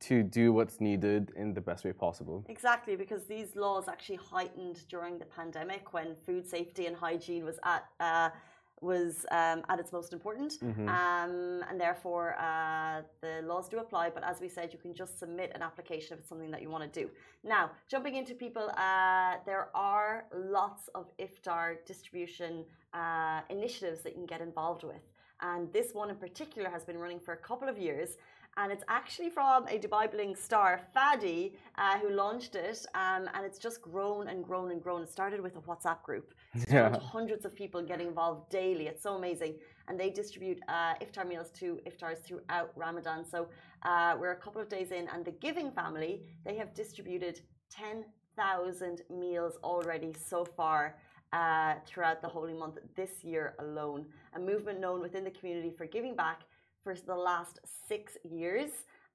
to 0.00 0.22
do 0.22 0.52
what's 0.52 0.80
needed 0.80 1.32
in 1.36 1.54
the 1.54 1.60
best 1.60 1.84
way 1.84 1.92
possible. 1.92 2.44
Exactly, 2.48 2.96
because 2.96 3.24
these 3.24 3.56
laws 3.56 3.88
actually 3.88 4.16
heightened 4.16 4.86
during 4.88 5.18
the 5.18 5.24
pandemic 5.24 5.92
when 5.92 6.14
food 6.14 6.46
safety 6.46 6.86
and 6.86 6.96
hygiene 6.96 7.44
was 7.44 7.58
at 7.64 7.84
uh, 8.00 8.30
was 8.80 9.24
um, 9.30 9.62
at 9.68 9.78
its 9.78 9.92
most 9.92 10.12
important, 10.12 10.54
mm-hmm. 10.60 10.88
um, 10.88 11.62
and 11.70 11.80
therefore 11.80 12.34
uh, 12.40 13.02
the 13.20 13.40
laws 13.46 13.68
do 13.68 13.78
apply. 13.78 14.10
But 14.10 14.24
as 14.24 14.40
we 14.40 14.48
said, 14.48 14.72
you 14.72 14.78
can 14.78 14.92
just 14.92 15.20
submit 15.20 15.52
an 15.54 15.62
application 15.62 16.14
if 16.14 16.20
it's 16.20 16.28
something 16.28 16.50
that 16.50 16.62
you 16.62 16.68
want 16.68 16.92
to 16.92 17.00
do. 17.00 17.08
Now, 17.44 17.70
jumping 17.88 18.16
into 18.16 18.34
people, 18.34 18.70
uh, 18.76 19.34
there 19.46 19.68
are 19.74 20.24
lots 20.34 20.88
of 20.96 21.06
iftar 21.18 21.76
distribution 21.86 22.64
uh, 22.92 23.42
initiatives 23.50 24.02
that 24.02 24.10
you 24.10 24.16
can 24.16 24.26
get 24.26 24.40
involved 24.40 24.82
with 24.82 25.02
and 25.42 25.72
this 25.72 25.92
one 25.92 26.08
in 26.08 26.16
particular 26.16 26.70
has 26.70 26.84
been 26.84 26.96
running 26.96 27.20
for 27.20 27.34
a 27.34 27.36
couple 27.36 27.68
of 27.68 27.76
years. 27.76 28.16
And 28.56 28.70
it's 28.70 28.84
actually 28.88 29.30
from 29.30 29.66
a 29.68 29.78
Dubai 29.78 30.10
Bling 30.10 30.36
star, 30.36 30.80
Fadi, 30.94 31.52
uh, 31.78 31.98
who 31.98 32.10
launched 32.10 32.54
it, 32.54 32.84
um, 32.94 33.28
and 33.34 33.44
it's 33.46 33.58
just 33.58 33.80
grown 33.80 34.28
and 34.28 34.44
grown 34.44 34.70
and 34.70 34.82
grown. 34.82 35.02
It 35.02 35.10
started 35.10 35.40
with 35.40 35.56
a 35.56 35.60
WhatsApp 35.60 36.02
group, 36.02 36.34
Yeah. 36.68 36.98
hundreds 36.98 37.44
of 37.46 37.54
people 37.54 37.80
getting 37.82 38.08
involved 38.08 38.50
daily. 38.50 38.86
It's 38.88 39.02
so 39.02 39.14
amazing, 39.14 39.54
and 39.88 39.98
they 39.98 40.10
distribute 40.10 40.58
uh, 40.68 40.94
iftar 41.04 41.26
meals 41.26 41.50
to 41.60 41.80
iftars 41.88 42.18
throughout 42.26 42.70
Ramadan. 42.76 43.24
So 43.24 43.48
uh, 43.84 44.16
we're 44.20 44.32
a 44.32 44.42
couple 44.44 44.60
of 44.60 44.68
days 44.68 44.90
in, 44.92 45.08
and 45.08 45.24
the 45.24 45.32
Giving 45.46 45.70
family 45.72 46.22
they 46.44 46.56
have 46.56 46.74
distributed 46.74 47.40
ten 47.70 48.04
thousand 48.36 49.02
meals 49.10 49.54
already 49.64 50.12
so 50.30 50.44
far. 50.44 50.96
Uh, 51.34 51.76
throughout 51.86 52.20
the 52.20 52.28
holy 52.28 52.52
month 52.52 52.76
this 52.94 53.24
year 53.24 53.54
alone, 53.58 54.04
a 54.34 54.38
movement 54.38 54.78
known 54.78 55.00
within 55.00 55.24
the 55.24 55.30
community 55.30 55.70
for 55.70 55.86
giving 55.86 56.14
back 56.14 56.40
for 56.82 56.94
the 56.94 57.14
last 57.14 57.60
six 57.88 58.16
years. 58.28 58.70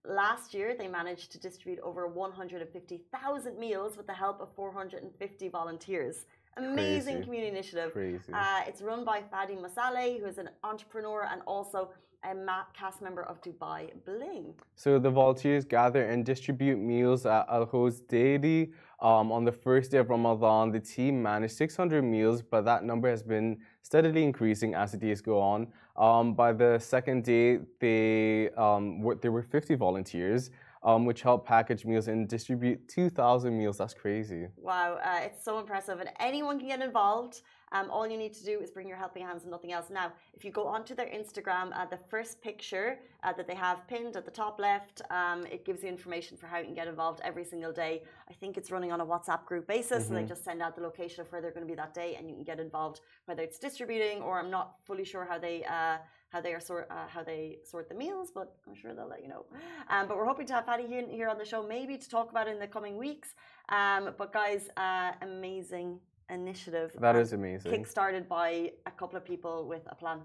Last 0.05 0.53
year, 0.53 0.75
they 0.77 0.87
managed 0.87 1.31
to 1.33 1.39
distribute 1.39 1.79
over 1.83 2.07
150,000 2.07 3.59
meals 3.59 3.97
with 3.97 4.07
the 4.07 4.13
help 4.13 4.39
of 4.39 4.49
450 4.55 5.49
volunteers. 5.49 6.25
Amazing 6.55 7.15
Crazy. 7.15 7.25
community 7.25 7.51
initiative. 7.51 7.91
Uh, 8.33 8.61
it's 8.67 8.81
run 8.81 9.03
by 9.03 9.21
Fadi 9.21 9.57
Masale, 9.61 10.19
who 10.19 10.25
is 10.25 10.37
an 10.37 10.49
entrepreneur 10.63 11.27
and 11.31 11.41
also 11.45 11.89
a 12.23 12.35
cast 12.73 13.01
member 13.01 13.23
of 13.23 13.41
Dubai 13.41 13.91
Bling. 14.05 14.53
So 14.75 14.99
the 14.99 15.09
volunteers 15.09 15.65
gather 15.65 16.03
and 16.05 16.25
distribute 16.25 16.77
meals 16.77 17.25
at 17.25 17.45
Al 17.49 17.65
Quoz 17.65 17.99
daily. 18.01 18.71
Um, 18.99 19.31
on 19.31 19.45
the 19.45 19.51
first 19.51 19.91
day 19.91 19.99
of 19.99 20.09
Ramadan, 20.09 20.71
the 20.71 20.79
team 20.79 21.21
managed 21.21 21.53
600 21.53 22.01
meals, 22.01 22.41
but 22.41 22.65
that 22.65 22.83
number 22.83 23.09
has 23.09 23.21
been 23.21 23.59
steadily 23.83 24.23
increasing 24.23 24.73
as 24.73 24.91
the 24.91 24.97
days 24.97 25.21
go 25.21 25.39
on. 25.39 25.67
Um, 25.97 26.33
by 26.33 26.53
the 26.53 26.77
second 26.79 27.23
day, 27.23 27.59
they 27.79 28.49
um, 28.51 29.01
were, 29.01 29.15
there 29.15 29.31
were 29.31 29.41
50 29.41 29.75
volunteers, 29.75 30.51
um, 30.87 31.03
which 31.03 31.21
help 31.21 31.45
package 31.45 31.83
meals 31.83 32.07
and 32.07 32.29
distribute 32.29 32.87
2,000 32.87 33.55
meals. 33.55 33.77
That's 33.77 33.93
crazy. 33.93 34.47
Wow, 34.55 34.97
uh, 35.03 35.19
it's 35.21 35.43
so 35.43 35.59
impressive, 35.59 35.99
and 35.99 36.09
anyone 36.21 36.57
can 36.57 36.69
get 36.69 36.81
involved. 36.81 37.41
Um, 37.73 37.91
all 37.91 38.07
you 38.07 38.15
need 38.15 38.33
to 38.35 38.45
do 38.45 38.61
is 38.61 38.71
bring 38.71 38.87
your 38.87 38.95
helping 38.95 39.25
hands 39.25 39.43
and 39.43 39.51
nothing 39.51 39.73
else. 39.73 39.89
Now, 39.89 40.13
if 40.33 40.45
you 40.45 40.51
go 40.51 40.65
onto 40.65 40.95
their 40.95 41.07
Instagram, 41.07 41.77
uh, 41.77 41.85
the 41.85 41.97
first 41.97 42.41
picture 42.41 42.99
uh, 43.23 43.33
that 43.33 43.47
they 43.47 43.55
have 43.55 43.85
pinned 43.89 44.15
at 44.15 44.23
the 44.23 44.31
top 44.31 44.57
left, 44.59 45.01
um, 45.11 45.45
it 45.47 45.65
gives 45.65 45.83
you 45.83 45.89
information 45.89 46.37
for 46.37 46.47
how 46.47 46.59
you 46.59 46.63
can 46.63 46.73
get 46.73 46.87
involved 46.87 47.19
every 47.25 47.43
single 47.43 47.73
day. 47.73 48.03
I 48.29 48.33
think 48.33 48.55
it's 48.55 48.71
running 48.71 48.93
on 48.93 49.01
a 49.01 49.05
WhatsApp 49.05 49.43
group 49.43 49.67
basis, 49.67 50.07
and 50.07 50.15
they 50.15 50.23
just 50.23 50.45
send 50.45 50.61
out 50.61 50.77
the 50.77 50.81
location 50.81 51.19
of 51.19 51.29
where 51.33 51.41
they're 51.41 51.51
going 51.51 51.67
to 51.67 51.69
be 51.69 51.75
that 51.75 51.93
day, 51.93 52.15
and 52.17 52.29
you 52.29 52.35
can 52.35 52.45
get 52.45 52.61
involved. 52.61 53.01
Whether 53.25 53.43
it's 53.43 53.59
distributing, 53.59 54.21
or 54.21 54.39
I'm 54.39 54.49
not 54.49 54.75
fully 54.85 55.03
sure 55.03 55.25
how 55.25 55.37
they. 55.37 55.65
Uh, 55.65 55.97
how 56.29 56.41
they 56.41 56.53
are 56.53 56.59
sort 56.59 56.87
uh, 56.89 57.07
how 57.07 57.23
they 57.23 57.57
sort 57.63 57.89
the 57.89 57.95
meals, 57.95 58.31
but 58.33 58.55
I'm 58.67 58.75
sure 58.75 58.93
they'll 58.93 59.07
let 59.07 59.21
you 59.21 59.29
know. 59.29 59.45
Um, 59.89 60.07
but 60.07 60.17
we're 60.17 60.25
hoping 60.25 60.47
to 60.47 60.53
have 60.53 60.65
Fadi 60.65 60.87
here, 60.87 61.05
here 61.09 61.29
on 61.29 61.37
the 61.37 61.45
show, 61.45 61.65
maybe 61.65 61.97
to 61.97 62.09
talk 62.09 62.31
about 62.31 62.47
it 62.47 62.51
in 62.51 62.59
the 62.59 62.67
coming 62.67 62.97
weeks. 62.97 63.29
Um, 63.69 64.13
but 64.17 64.33
guys, 64.33 64.69
uh, 64.77 65.11
amazing 65.21 65.99
initiative. 66.29 66.91
That 66.99 67.15
is 67.15 67.33
amazing. 67.33 67.71
Kickstarted 67.71 68.27
by 68.27 68.71
a 68.85 68.91
couple 68.91 69.17
of 69.17 69.25
people 69.25 69.67
with 69.67 69.83
a 69.87 69.95
plan. 69.95 70.19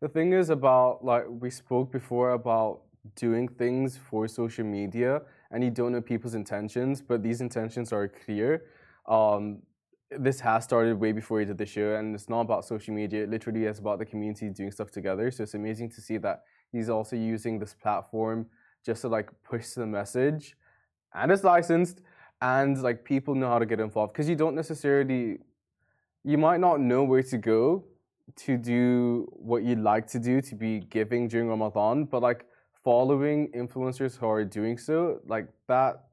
The 0.00 0.08
thing 0.08 0.32
is 0.32 0.50
about 0.50 1.04
like 1.04 1.24
we 1.28 1.50
spoke 1.50 1.90
before 1.90 2.32
about 2.32 2.82
doing 3.16 3.48
things 3.48 3.96
for 3.96 4.28
social 4.28 4.64
media 4.64 5.22
and 5.50 5.62
you 5.62 5.70
don't 5.70 5.92
know 5.92 6.00
people's 6.00 6.34
intentions, 6.34 7.02
but 7.02 7.22
these 7.22 7.40
intentions 7.40 7.92
are 7.92 8.08
clear. 8.08 8.64
Um, 9.06 9.58
this 10.18 10.40
has 10.40 10.64
started 10.64 10.98
way 10.98 11.12
before 11.12 11.40
you 11.40 11.46
did 11.46 11.58
the 11.58 11.66
show, 11.66 11.96
and 11.96 12.14
it's 12.14 12.28
not 12.28 12.40
about 12.40 12.64
social 12.64 12.94
media. 12.94 13.24
It 13.24 13.30
literally 13.30 13.64
is 13.64 13.78
about 13.78 13.98
the 13.98 14.04
community 14.04 14.48
doing 14.50 14.70
stuff 14.70 14.90
together. 14.90 15.30
So 15.30 15.42
it's 15.42 15.54
amazing 15.54 15.90
to 15.90 16.00
see 16.00 16.18
that 16.18 16.42
he's 16.70 16.88
also 16.88 17.16
using 17.16 17.58
this 17.58 17.74
platform 17.74 18.46
just 18.84 19.02
to 19.02 19.08
like 19.08 19.30
push 19.44 19.68
the 19.70 19.86
message, 19.86 20.56
and 21.14 21.30
it's 21.30 21.44
licensed, 21.44 22.00
and 22.40 22.82
like 22.82 23.04
people 23.04 23.34
know 23.34 23.48
how 23.48 23.58
to 23.58 23.66
get 23.66 23.80
involved 23.80 24.12
because 24.12 24.28
you 24.28 24.36
don't 24.36 24.54
necessarily, 24.54 25.38
you 26.24 26.38
might 26.38 26.60
not 26.60 26.80
know 26.80 27.04
where 27.04 27.22
to 27.22 27.38
go 27.38 27.84
to 28.36 28.56
do 28.56 29.26
what 29.32 29.62
you'd 29.62 29.80
like 29.80 30.06
to 30.06 30.18
do 30.18 30.40
to 30.40 30.54
be 30.54 30.80
giving 30.80 31.28
during 31.28 31.48
Ramadan, 31.48 32.04
but 32.04 32.22
like 32.22 32.46
following 32.82 33.50
influencers 33.52 34.16
who 34.16 34.26
are 34.26 34.44
doing 34.44 34.78
so, 34.78 35.20
like 35.26 35.46
that 35.68 36.04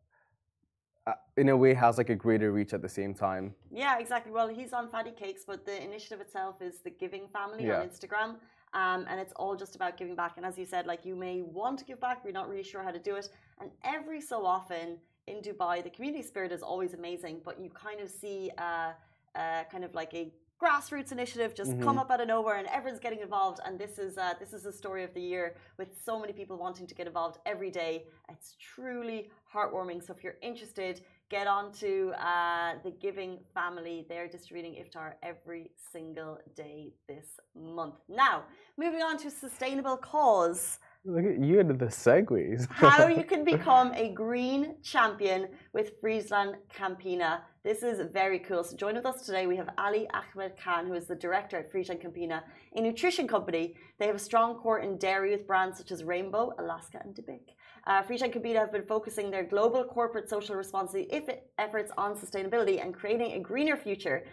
uh, 1.08 1.14
in 1.38 1.50
a 1.50 1.58
way 1.58 1.74
has 1.74 1.98
like 1.98 2.10
a 2.10 2.16
greater 2.16 2.52
reach 2.52 2.74
at 2.74 2.82
the 2.82 2.90
same 2.90 3.14
time. 3.14 3.56
Yeah, 3.72 4.00
exactly. 4.00 4.32
Well, 4.32 4.48
he's 4.48 4.74
on 4.74 4.90
Fatty 4.90 5.12
Cakes, 5.12 5.44
but 5.46 5.66
the 5.66 5.82
initiative 5.84 6.22
itself 6.22 6.62
is 6.62 6.80
the 6.80 6.90
Giving 6.90 7.28
Family 7.28 7.66
Yeah. 7.68 7.80
on 7.82 7.90
Instagram. 7.90 8.36
Um, 8.74 9.06
and 9.10 9.20
it's 9.20 9.34
all 9.36 9.56
just 9.56 9.76
about 9.76 9.98
giving 9.98 10.16
back. 10.16 10.34
And 10.38 10.46
as 10.46 10.56
you 10.58 10.66
said, 10.66 10.86
like 10.86 11.04
you 11.04 11.16
may 11.16 11.42
want 11.42 11.80
to 11.80 11.86
give 11.86 12.00
back, 12.00 12.18
but 12.22 12.26
you're 12.26 12.40
not 12.42 12.48
really 12.48 12.64
sure 12.64 12.84
how 12.84 12.92
to 12.92 13.00
do 13.00 13.16
it. 13.16 13.30
And 13.60 13.72
every 13.84 14.22
so 14.22 14.46
often 14.46 15.00
in 15.26 15.38
Dubai, 15.38 15.84
the 15.84 15.90
community 15.90 16.22
spirit 16.22 16.52
is 16.52 16.62
always 16.62 16.94
amazing, 16.94 17.42
but 17.44 17.60
you 17.60 17.72
kind 17.72 18.00
of 18.00 18.10
see 18.10 18.52
uh, 18.60 18.92
uh, 19.36 19.64
kind 19.72 19.84
of 19.84 19.96
like 19.96 20.14
a 20.14 20.32
grassroots 20.62 21.12
initiative 21.12 21.56
just 21.56 21.80
come 21.82 21.98
up 21.98 22.12
out 22.12 22.20
of 22.20 22.28
nowhere 22.28 22.58
and 22.58 22.68
everyone's 22.68 23.00
getting 23.00 23.20
involved. 23.20 23.60
And 23.66 23.80
this 23.80 23.98
is 23.98 24.18
uh, 24.18 24.34
this 24.40 24.54
is 24.54 24.64
the 24.64 24.74
story 24.74 25.04
of 25.04 25.14
the 25.14 25.22
year 25.22 25.56
with 25.78 25.90
so 26.04 26.20
many 26.20 26.34
people 26.34 26.58
wanting 26.58 26.88
to 26.88 26.96
get 26.96 27.08
involved 27.08 27.38
every 27.46 27.72
day. 27.72 28.06
It's 28.30 28.56
truly 28.60 29.30
heartwarming. 29.54 30.06
So 30.06 30.14
if 30.14 30.24
you're 30.24 30.38
interested 30.42 31.02
get 31.30 31.46
on 31.46 31.72
to 31.72 32.12
uh, 32.20 32.74
the 32.84 32.92
giving 32.92 33.40
family. 33.54 34.06
They're 34.10 34.28
distributing 34.28 34.74
iftar 34.84 35.14
every 35.22 35.72
single 35.92 36.40
day 36.56 36.94
this 37.08 37.26
month. 37.56 37.96
Now 38.08 38.44
moving 38.78 39.02
on 39.02 39.18
to 39.20 39.30
sustainable 39.30 39.98
cause 39.98 40.80
Look 41.06 41.24
at 41.24 41.40
you 41.40 41.62
and 41.62 41.80
the 41.80 41.86
segues. 41.86 42.70
how 42.72 43.08
you 43.08 43.24
can 43.24 43.46
become 43.46 43.94
a 43.94 44.10
green 44.10 44.76
champion 44.84 45.48
with 45.72 45.94
Friesland 46.02 46.58
Campina. 46.70 47.42
This 47.64 47.84
is 47.84 48.02
very 48.12 48.40
cool. 48.40 48.66
So 48.66 48.76
join 48.76 48.96
with 48.96 49.06
us 49.06 49.26
today. 49.26 49.48
We 49.48 49.56
have 49.56 49.70
Ali 49.78 50.10
Ahmed 50.10 50.58
Khan, 50.62 50.88
who 50.88 50.96
is 50.96 51.08
the 51.08 51.16
director 51.16 51.56
at 51.56 51.72
Friesland 51.72 52.02
Campina, 52.02 52.44
a 52.76 52.82
nutrition 52.82 53.30
company. 53.30 53.76
They 53.98 54.08
have 54.08 54.18
a 54.18 54.20
strong 54.20 54.56
core 54.56 54.80
in 54.80 54.98
dairy 54.98 55.32
with 55.32 55.48
brands 55.48 55.78
such 55.78 55.94
as 55.94 56.04
Rainbow, 56.04 56.52
Alaska, 56.60 57.00
and 57.02 57.16
Debic. 57.16 57.56
Uh, 57.88 58.02
Friesland 58.02 58.34
Campina 58.34 58.60
have 58.60 58.74
been 58.74 58.86
focusing 58.86 59.32
their 59.32 59.44
global 59.44 59.86
corporate 59.86 60.30
social 60.30 60.56
responsibility 60.58 61.10
efforts 61.58 61.94
on 61.98 62.14
sustainability 62.14 62.84
and 62.84 62.94
creating 62.94 63.32
a 63.32 63.40
greener 63.40 63.78
future. 63.78 64.26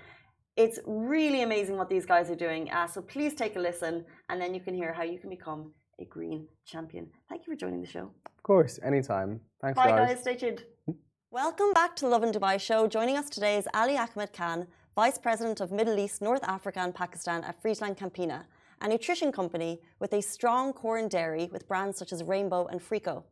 It's 0.57 0.81
really 0.85 1.43
amazing 1.43 1.77
what 1.77 1.89
these 1.89 2.07
guys 2.07 2.29
are 2.29 2.35
doing. 2.35 2.71
Uh, 2.71 2.89
so 2.89 3.03
please 3.03 3.35
take 3.35 3.55
a 3.55 3.61
listen, 3.61 4.05
and 4.31 4.41
then 4.41 4.53
you 4.53 4.61
can 4.61 4.75
hear 4.75 4.93
how 4.93 5.05
you 5.05 5.21
can 5.21 5.31
become 5.31 5.73
a 5.99 6.05
green 6.05 6.47
champion. 6.65 7.09
Thank 7.29 7.47
you 7.47 7.53
for 7.53 7.57
joining 7.57 7.81
the 7.81 7.87
show. 7.87 8.11
of 8.27 8.43
course, 8.43 8.79
anytime. 8.83 9.41
Thanks, 9.61 9.77
Bye, 9.77 9.89
guys. 9.89 10.09
guys. 10.09 10.21
Stay 10.21 10.37
tuned. 10.37 10.63
Hmm? 10.87 10.93
Welcome 11.31 11.73
back 11.73 11.97
to 11.97 12.07
Lovin 12.07 12.33
Dubai 12.33 12.61
show. 12.61 12.87
Joining 12.87 13.17
us 13.17 13.29
today 13.31 13.57
is 13.57 13.67
Ali 13.75 13.97
Ahmed 13.97 14.33
Khan, 14.33 14.67
Vice 14.95 15.19
President 15.19 15.61
of 15.61 15.73
Middle 15.73 15.99
East, 15.99 16.23
North 16.23 16.45
Africa, 16.45 16.81
and 16.81 16.95
Pakistan 16.95 17.43
at 17.45 17.61
Friesland 17.61 17.97
Campina, 17.97 18.45
a 18.81 18.89
nutrition 18.89 19.33
company 19.33 19.81
with 19.99 20.13
a 20.13 20.23
strong 20.23 20.73
core 20.73 20.99
in 20.99 21.09
dairy 21.09 21.49
with 21.53 21.67
brands 21.67 21.99
such 21.99 22.13
as 22.13 22.23
Rainbow 22.23 22.67
and 22.67 22.81
Frico. 22.81 23.25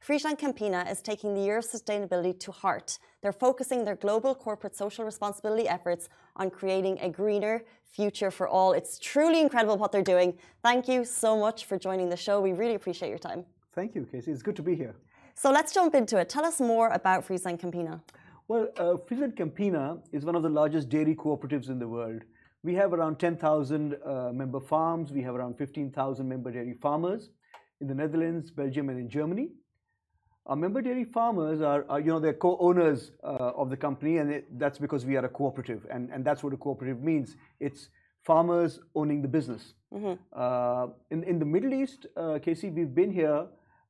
Friesland 0.00 0.38
Campina 0.38 0.86
is 0.90 1.02
taking 1.02 1.34
the 1.34 1.40
year 1.40 1.58
of 1.58 1.64
sustainability 1.64 2.38
to 2.40 2.52
heart. 2.52 2.98
They're 3.20 3.32
focusing 3.32 3.84
their 3.84 3.96
global 3.96 4.34
corporate 4.34 4.74
social 4.74 5.04
responsibility 5.04 5.68
efforts 5.68 6.08
on 6.36 6.50
creating 6.50 6.98
a 7.00 7.10
greener 7.10 7.62
future 7.84 8.30
for 8.30 8.48
all. 8.48 8.72
It's 8.72 8.98
truly 8.98 9.40
incredible 9.40 9.76
what 9.76 9.92
they're 9.92 10.02
doing. 10.02 10.38
Thank 10.62 10.88
you 10.88 11.04
so 11.04 11.38
much 11.38 11.66
for 11.66 11.78
joining 11.78 12.08
the 12.08 12.16
show. 12.16 12.40
We 12.40 12.52
really 12.52 12.74
appreciate 12.74 13.10
your 13.10 13.18
time. 13.18 13.44
Thank 13.74 13.94
you, 13.94 14.06
Casey. 14.10 14.30
It's 14.30 14.42
good 14.42 14.56
to 14.56 14.62
be 14.62 14.74
here. 14.74 14.94
So 15.34 15.50
let's 15.50 15.74
jump 15.74 15.94
into 15.94 16.16
it. 16.18 16.28
Tell 16.28 16.44
us 16.44 16.60
more 16.60 16.88
about 16.88 17.24
Friesland 17.24 17.60
Campina. 17.60 18.00
Well, 18.46 18.68
uh, 18.78 18.96
Friesland 19.06 19.36
Campina 19.36 19.98
is 20.12 20.24
one 20.24 20.36
of 20.36 20.42
the 20.42 20.48
largest 20.48 20.88
dairy 20.88 21.14
cooperatives 21.14 21.68
in 21.68 21.78
the 21.78 21.88
world. 21.88 22.22
We 22.62 22.74
have 22.74 22.92
around 22.92 23.18
10,000 23.18 23.94
uh, 23.94 24.32
member 24.32 24.60
farms. 24.60 25.12
We 25.12 25.22
have 25.22 25.34
around 25.34 25.58
15,000 25.58 26.26
member 26.26 26.50
dairy 26.50 26.74
farmers 26.80 27.30
in 27.80 27.88
the 27.88 27.94
Netherlands, 27.94 28.50
Belgium, 28.50 28.88
and 28.88 28.98
in 28.98 29.08
Germany. 29.08 29.50
Our 30.48 30.56
member 30.56 30.80
dairy 30.80 31.04
farmers 31.04 31.60
are, 31.60 31.84
are 31.90 32.00
you 32.00 32.06
know, 32.06 32.18
they're 32.18 32.32
co-owners 32.32 33.12
uh, 33.22 33.26
of 33.62 33.68
the 33.68 33.76
company, 33.76 34.16
and 34.16 34.32
it, 34.32 34.58
that's 34.58 34.78
because 34.78 35.04
we 35.04 35.14
are 35.16 35.24
a 35.24 35.28
cooperative, 35.28 35.86
and, 35.90 36.08
and 36.10 36.24
that's 36.24 36.42
what 36.42 36.54
a 36.54 36.56
cooperative 36.56 37.02
means. 37.02 37.36
It's 37.60 37.90
farmers 38.24 38.80
owning 38.94 39.20
the 39.20 39.28
business. 39.28 39.74
Uh, 40.34 40.86
in, 41.10 41.22
in 41.24 41.38
the 41.38 41.44
Middle 41.44 41.74
East, 41.74 42.06
uh, 42.16 42.38
Casey, 42.42 42.70
we've 42.70 42.94
been 42.94 43.10
here 43.12 43.46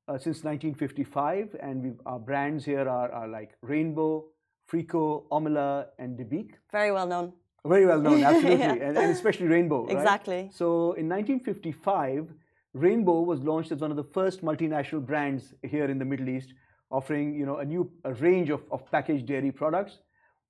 uh, 0.09 0.19
since 0.19 0.43
1955, 0.43 1.55
and 1.61 1.83
we've, 1.83 2.01
our 2.07 2.19
brands 2.19 2.65
here 2.65 2.89
are, 2.89 3.11
are 3.13 3.29
like 3.29 3.51
Rainbow, 3.63 4.25
Frico, 4.71 5.29
Omela, 5.31 5.87
and 6.01 6.19
Debic. 6.19 6.51
Very 6.73 6.91
well 6.91 7.07
known. 7.07 7.33
Very 7.65 7.87
well 7.87 8.01
known, 8.01 8.25
absolutely, 8.25 8.59
Yeah. 8.59 8.73
and, 8.73 8.99
and 8.99 9.13
especially 9.13 9.47
Rainbow. 9.47 9.85
right? 9.87 9.97
Exactly. 9.97 10.51
So 10.53 10.93
in 10.95 11.09
1955, 11.09 12.33
Rainbow 12.79 13.21
was 13.23 13.41
launched 13.43 13.73
as 13.73 13.81
one 13.81 13.91
of 13.91 13.97
the 13.97 14.05
first 14.05 14.45
multinational 14.45 15.05
brands 15.05 15.53
here 15.63 15.87
in 15.87 15.99
the 15.99 16.05
Middle 16.05 16.29
East, 16.29 16.55
offering 16.91 17.35
you 17.35 17.45
know 17.45 17.57
a 17.57 17.65
new 17.65 17.91
a 18.05 18.15
range 18.15 18.51
of, 18.51 18.63
of 18.71 18.89
packaged 18.91 19.27
dairy 19.27 19.51
products 19.51 19.99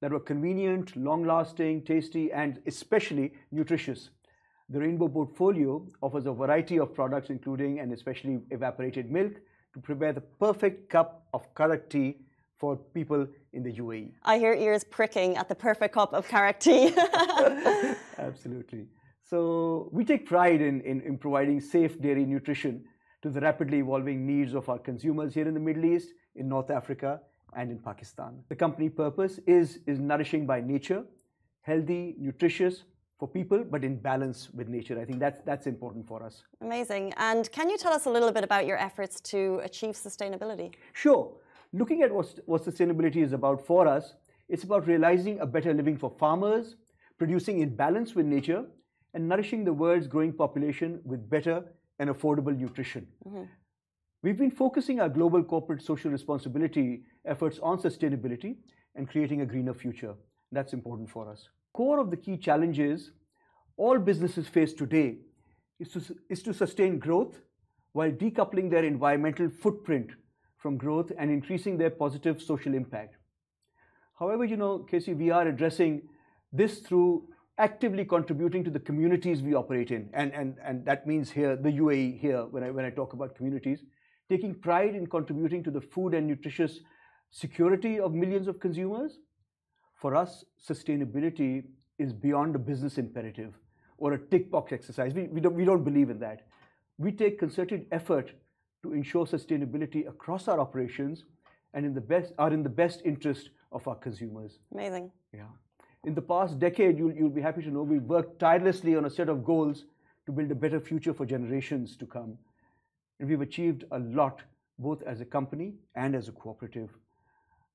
that 0.00 0.12
were 0.12 0.20
convenient, 0.20 0.94
long-lasting, 0.96 1.82
tasty, 1.82 2.30
and 2.30 2.60
especially 2.66 3.32
nutritious. 3.50 4.10
The 4.68 4.78
Rainbow 4.78 5.08
portfolio 5.08 5.84
offers 6.02 6.26
a 6.26 6.32
variety 6.32 6.78
of 6.78 6.94
products, 6.94 7.30
including 7.30 7.80
and 7.80 7.92
especially 7.92 8.40
evaporated 8.50 9.10
milk, 9.10 9.32
to 9.72 9.80
prepare 9.80 10.12
the 10.12 10.20
perfect 10.20 10.90
cup 10.90 11.26
of 11.32 11.52
karak 11.54 11.88
tea 11.88 12.18
for 12.58 12.76
people 12.76 13.26
in 13.54 13.62
the 13.62 13.72
UAE. 13.72 14.12
I 14.24 14.38
hear 14.38 14.52
ears 14.52 14.84
pricking 14.84 15.36
at 15.36 15.48
the 15.48 15.54
perfect 15.54 15.94
cup 15.94 16.12
of 16.12 16.28
karak 16.28 16.60
tea. 16.60 16.94
Absolutely. 18.18 18.86
So 19.28 19.90
we 19.92 20.06
take 20.06 20.24
pride 20.24 20.62
in, 20.62 20.80
in, 20.80 21.02
in, 21.02 21.18
providing 21.18 21.60
safe 21.60 22.00
dairy 22.00 22.24
nutrition 22.24 22.84
to 23.20 23.28
the 23.28 23.40
rapidly 23.40 23.80
evolving 23.80 24.26
needs 24.26 24.54
of 24.54 24.70
our 24.70 24.78
consumers 24.78 25.34
here 25.34 25.46
in 25.46 25.52
the 25.52 25.60
Middle 25.60 25.84
East, 25.84 26.14
in 26.34 26.48
North 26.48 26.70
Africa, 26.70 27.20
and 27.54 27.70
in 27.70 27.78
Pakistan. 27.78 28.42
The 28.48 28.56
company 28.56 28.88
purpose 28.88 29.38
is, 29.46 29.80
is 29.86 29.98
nourishing 29.98 30.46
by 30.46 30.62
nature, 30.62 31.04
healthy, 31.60 32.14
nutritious 32.18 32.84
for 33.18 33.28
people, 33.28 33.64
but 33.64 33.84
in 33.84 33.96
balance 33.96 34.48
with 34.54 34.68
nature. 34.68 34.98
I 34.98 35.04
think 35.04 35.18
that's, 35.18 35.42
that's 35.44 35.66
important 35.66 36.06
for 36.06 36.22
us. 36.22 36.42
Amazing. 36.62 37.12
And 37.18 37.52
can 37.52 37.68
you 37.68 37.76
tell 37.76 37.92
us 37.92 38.06
a 38.06 38.10
little 38.10 38.32
bit 38.32 38.44
about 38.44 38.64
your 38.64 38.78
efforts 38.78 39.20
to 39.32 39.60
achieve 39.62 39.94
sustainability? 39.94 40.72
Sure. 40.94 41.34
Looking 41.74 42.00
at 42.00 42.10
what, 42.10 42.38
what 42.46 42.64
sustainability 42.64 43.16
is 43.16 43.34
about 43.34 43.60
for 43.66 43.86
us, 43.86 44.14
it's 44.48 44.64
about 44.64 44.86
realizing 44.86 45.40
a 45.40 45.46
better 45.46 45.74
living 45.74 45.98
for 45.98 46.10
farmers, 46.18 46.76
producing 47.18 47.60
in 47.60 47.76
balance 47.76 48.14
with 48.14 48.24
nature, 48.24 48.64
and 49.18 49.28
nourishing 49.28 49.64
the 49.64 49.72
world's 49.72 50.06
growing 50.06 50.32
population 50.32 51.00
with 51.04 51.28
better 51.28 51.64
and 51.98 52.08
affordable 52.08 52.56
nutrition. 52.56 53.04
Mm-hmm. 53.26 53.42
We've 54.22 54.38
been 54.38 54.52
focusing 54.52 55.00
our 55.00 55.08
global 55.08 55.42
corporate 55.42 55.82
social 55.82 56.12
responsibility 56.12 57.02
efforts 57.24 57.58
on 57.60 57.78
sustainability 57.78 58.58
and 58.94 59.08
creating 59.08 59.40
a 59.40 59.46
greener 59.46 59.74
future. 59.74 60.14
That's 60.52 60.72
important 60.72 61.10
for 61.10 61.28
us. 61.28 61.48
Core 61.72 61.98
of 61.98 62.12
the 62.12 62.16
key 62.16 62.36
challenges 62.36 63.10
all 63.76 63.98
businesses 63.98 64.46
face 64.46 64.72
today 64.72 65.16
is 65.80 65.88
to, 65.94 66.16
is 66.30 66.44
to 66.44 66.54
sustain 66.54 67.00
growth 67.00 67.40
while 67.94 68.12
decoupling 68.12 68.70
their 68.70 68.84
environmental 68.84 69.50
footprint 69.50 70.10
from 70.58 70.76
growth 70.76 71.10
and 71.18 71.28
increasing 71.28 71.76
their 71.76 71.90
positive 71.90 72.40
social 72.40 72.72
impact. 72.72 73.16
However, 74.16 74.44
you 74.44 74.56
know, 74.56 74.78
Casey, 74.78 75.14
we 75.14 75.30
are 75.30 75.48
addressing 75.48 76.02
this 76.52 76.78
through 76.78 77.24
actively 77.58 78.04
contributing 78.04 78.62
to 78.64 78.70
the 78.70 78.78
communities 78.78 79.42
we 79.42 79.54
operate 79.54 79.90
in. 79.90 80.08
And, 80.12 80.32
and, 80.32 80.56
and 80.64 80.84
that 80.86 81.06
means 81.06 81.30
here, 81.30 81.56
the 81.56 81.70
UAE 81.70 82.18
here, 82.18 82.44
when 82.46 82.62
I, 82.62 82.70
when 82.70 82.84
I 82.84 82.90
talk 82.90 83.12
about 83.12 83.34
communities, 83.34 83.82
taking 84.28 84.54
pride 84.54 84.94
in 84.94 85.06
contributing 85.06 85.64
to 85.64 85.70
the 85.70 85.80
food 85.80 86.14
and 86.14 86.26
nutritious 86.26 86.80
security 87.30 87.98
of 87.98 88.14
millions 88.14 88.48
of 88.48 88.60
consumers. 88.60 89.18
For 89.94 90.14
us, 90.14 90.44
sustainability 90.64 91.64
is 91.98 92.12
beyond 92.12 92.54
a 92.54 92.58
business 92.58 92.98
imperative 92.98 93.54
or 93.96 94.12
a 94.12 94.18
tick 94.18 94.50
box 94.50 94.72
exercise. 94.72 95.12
We, 95.12 95.24
we, 95.24 95.40
don't, 95.40 95.54
we 95.54 95.64
don't 95.64 95.82
believe 95.82 96.10
in 96.10 96.20
that. 96.20 96.46
We 96.98 97.10
take 97.10 97.38
concerted 97.38 97.86
effort 97.90 98.32
to 98.82 98.92
ensure 98.92 99.26
sustainability 99.26 100.08
across 100.08 100.46
our 100.46 100.60
operations 100.60 101.24
and 101.74 101.84
in 101.84 101.94
the 101.94 102.00
best, 102.00 102.32
are 102.38 102.52
in 102.52 102.62
the 102.62 102.68
best 102.68 103.02
interest 103.04 103.50
of 103.72 103.86
our 103.88 103.96
consumers. 103.96 104.60
Amazing. 104.72 105.10
Yeah. 105.34 105.42
In 106.08 106.14
the 106.14 106.22
past 106.22 106.58
decade, 106.58 106.96
you'll, 106.96 107.12
you'll 107.12 107.28
be 107.28 107.42
happy 107.42 107.60
to 107.60 107.70
know 107.70 107.82
we've 107.82 108.02
worked 108.02 108.38
tirelessly 108.38 108.96
on 108.96 109.04
a 109.04 109.10
set 109.10 109.28
of 109.28 109.44
goals 109.44 109.84
to 110.24 110.32
build 110.32 110.50
a 110.50 110.54
better 110.54 110.80
future 110.80 111.12
for 111.12 111.26
generations 111.26 111.98
to 111.98 112.06
come. 112.06 112.38
And 113.20 113.28
we've 113.28 113.42
achieved 113.42 113.84
a 113.90 113.98
lot, 113.98 114.40
both 114.78 115.02
as 115.02 115.20
a 115.20 115.26
company 115.26 115.74
and 115.94 116.14
as 116.14 116.26
a 116.28 116.32
cooperative. 116.32 116.88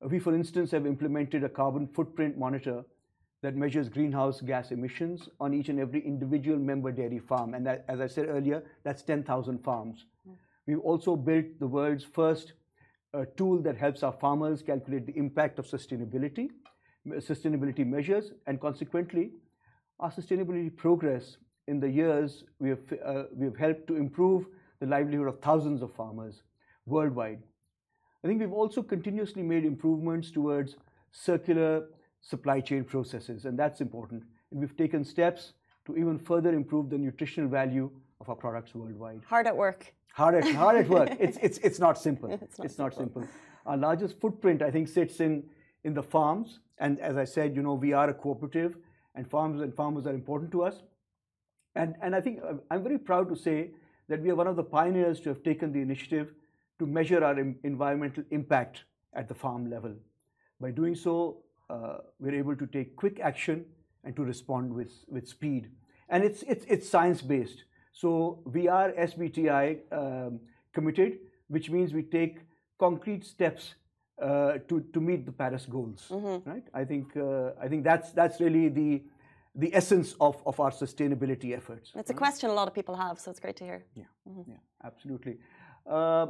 We, 0.02 0.18
for 0.18 0.34
instance, 0.34 0.72
have 0.72 0.88
implemented 0.88 1.44
a 1.44 1.48
carbon 1.48 1.86
footprint 1.86 2.36
monitor 2.36 2.84
that 3.44 3.56
measures 3.56 3.88
greenhouse 3.88 4.42
gas 4.42 4.72
emissions 4.72 5.30
on 5.40 5.54
each 5.54 5.70
and 5.70 5.80
every 5.80 6.04
individual 6.04 6.58
member 6.58 6.92
dairy 6.92 7.20
farm. 7.20 7.54
And 7.54 7.64
that, 7.68 7.86
as 7.88 8.02
I 8.02 8.08
said 8.08 8.30
earlier, 8.30 8.64
that's 8.84 9.04
10,000 9.04 9.64
farms. 9.64 10.06
Mm. 10.28 10.34
We've 10.66 10.80
also 10.80 11.16
built 11.16 11.60
the 11.60 11.68
world's 11.68 12.04
first 12.04 12.54
uh, 13.14 13.26
tool 13.38 13.62
that 13.62 13.78
helps 13.78 14.02
our 14.02 14.14
farmers 14.14 14.64
calculate 14.64 15.06
the 15.06 15.16
impact 15.16 15.60
of 15.60 15.68
sustainability 15.68 16.50
sustainability 17.08 17.86
measures, 17.86 18.32
and 18.48 18.60
consequently, 18.60 19.32
our 20.00 20.12
sustainability 20.12 20.76
progress 20.76 21.38
in 21.68 21.80
the 21.80 21.90
years 21.90 22.44
we 22.60 22.70
have, 22.70 22.80
uh, 23.06 23.24
we 23.34 23.46
have 23.46 23.58
helped 23.58 23.88
to 23.88 23.96
improve 23.96 24.46
the 24.80 24.86
livelihood 24.86 25.28
of 25.28 25.40
thousands 25.40 25.82
of 25.82 25.94
farmers 25.94 26.44
worldwide. 26.86 27.40
I 28.24 28.28
think 28.28 28.40
we've 28.40 28.54
also 28.54 28.82
continuously 28.82 29.44
made 29.44 29.66
improvements 29.66 30.32
towards 30.32 30.76
circular 31.12 31.86
supply 32.22 32.62
chain 32.62 32.84
processes, 32.84 33.46
and 33.46 33.58
that's 33.58 33.82
important. 33.82 34.24
And 34.52 34.60
we've 34.60 34.76
taken 34.76 35.04
steps 35.04 35.54
to 35.86 35.98
even 35.98 36.18
further 36.18 36.54
improve 36.54 36.90
the 36.90 36.98
nutritional 36.98 37.50
value 37.50 37.92
of 38.22 38.30
our 38.30 38.36
products 38.36 38.74
worldwide. 38.74 39.22
Hard 39.28 39.48
at 39.48 39.56
work. 39.56 39.94
Hard 40.14 40.36
at, 40.36 40.56
hard 40.56 40.78
at 40.78 40.88
work. 40.88 41.10
It's, 41.20 41.38
it's, 41.42 41.58
it's 41.60 41.80
not 41.80 41.98
simple. 41.98 42.30
It's 42.42 42.58
not, 42.58 42.66
it's 42.66 42.76
simple. 42.76 42.86
not 42.86 42.94
simple. 42.94 43.28
Our 43.66 43.78
largest 43.78 44.20
footprint, 44.20 44.62
I 44.62 44.72
think, 44.72 44.88
sits 44.88 45.20
in, 45.20 45.44
in 45.84 45.94
the 45.94 46.04
farms 46.04 46.60
and 46.78 47.00
as 47.00 47.18
I 47.18 47.26
said, 47.26 47.56
you 47.56 47.62
know, 47.62 47.74
we 47.74 47.94
are 47.94 48.10
a 48.10 48.14
cooperative 48.14 48.76
and 49.16 49.30
farmers 49.30 49.62
and 49.62 49.74
farmers 49.76 50.06
are 50.06 50.14
important 50.14 50.52
to 50.52 50.64
us. 50.64 50.82
And, 51.76 51.96
and 52.02 52.16
I 52.16 52.22
think 52.22 52.40
uh, 52.44 52.56
I'm 52.70 52.84
very 52.84 52.98
proud 52.98 53.30
to 53.30 53.36
say 53.36 53.72
that 54.10 54.22
we 54.22 54.30
are 54.30 54.36
one 54.36 54.48
of 54.48 54.56
the 54.56 54.64
pioneers 54.64 55.20
to 55.22 55.30
have 55.30 55.44
taken 55.44 55.72
the 55.72 55.80
initiative 55.80 56.34
to 56.80 56.86
measure 56.86 57.24
our 57.24 57.38
environmental 57.64 58.24
impact 58.32 58.84
at 59.14 59.28
the 59.28 59.34
farm 59.34 59.70
level. 59.70 59.94
By 60.60 60.72
doing 60.72 60.96
so, 60.96 61.38
uh, 61.70 61.98
we're 62.20 62.36
able 62.36 62.56
to 62.56 62.68
take 62.68 62.96
quick 62.96 63.20
action 63.20 63.66
and 64.04 64.16
to 64.16 64.24
respond 64.24 64.74
with, 64.74 64.92
with 65.08 65.28
speed. 65.28 65.70
And 66.10 66.24
it's, 66.24 66.44
it's, 66.44 66.66
it's 66.68 66.90
science 66.90 67.22
based. 67.22 67.64
So 67.94 68.40
we 68.46 68.68
are 68.68 68.92
SBTI 68.92 69.80
um, 69.92 70.40
committed, 70.74 71.20
which 71.48 71.70
means 71.70 71.94
we 71.94 72.04
take 72.04 72.40
concrete 72.80 73.26
steps 73.26 73.76
uh, 74.22 74.58
to, 74.68 74.82
to 74.94 75.02
meet 75.02 75.26
the 75.26 75.32
Paris 75.32 75.66
goals, 75.66 76.08
mm-hmm. 76.10 76.50
right? 76.50 76.64
I 76.74 76.84
think, 76.86 77.16
uh, 77.18 77.52
I 77.62 77.68
think 77.68 77.84
that's, 77.84 78.12
that's 78.12 78.40
really 78.40 78.70
the, 78.70 79.04
the 79.56 79.74
essence 79.74 80.16
of, 80.20 80.42
of 80.46 80.60
our 80.60 80.72
sustainability 80.72 81.56
efforts. 81.56 81.92
It's 81.96 82.10
a 82.10 82.14
question 82.14 82.50
a 82.50 82.54
lot 82.54 82.68
of 82.68 82.74
people 82.74 82.96
have, 82.96 83.20
so 83.20 83.32
it's 83.32 83.40
great 83.40 83.56
to 83.58 83.64
hear. 83.64 83.86
Yeah, 83.96 84.04
mm-hmm. 84.30 84.52
yeah, 84.52 84.58
absolutely. 84.84 85.38
Uh, 85.86 86.28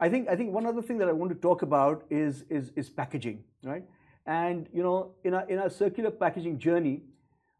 I 0.00 0.08
think, 0.08 0.28
I 0.28 0.36
think 0.36 0.52
one 0.52 0.66
other 0.66 0.82
thing 0.82 0.98
that 0.98 1.08
I 1.08 1.12
want 1.12 1.32
to 1.32 1.38
talk 1.38 1.62
about 1.62 2.04
is, 2.10 2.44
is, 2.50 2.72
is 2.74 2.90
packaging, 2.90 3.44
right? 3.62 3.84
And 4.26 4.68
you 4.72 4.82
know, 4.82 5.12
in 5.24 5.34
our, 5.34 5.48
in 5.48 5.58
our 5.58 5.70
circular 5.70 6.10
packaging 6.10 6.58
journey, 6.58 7.02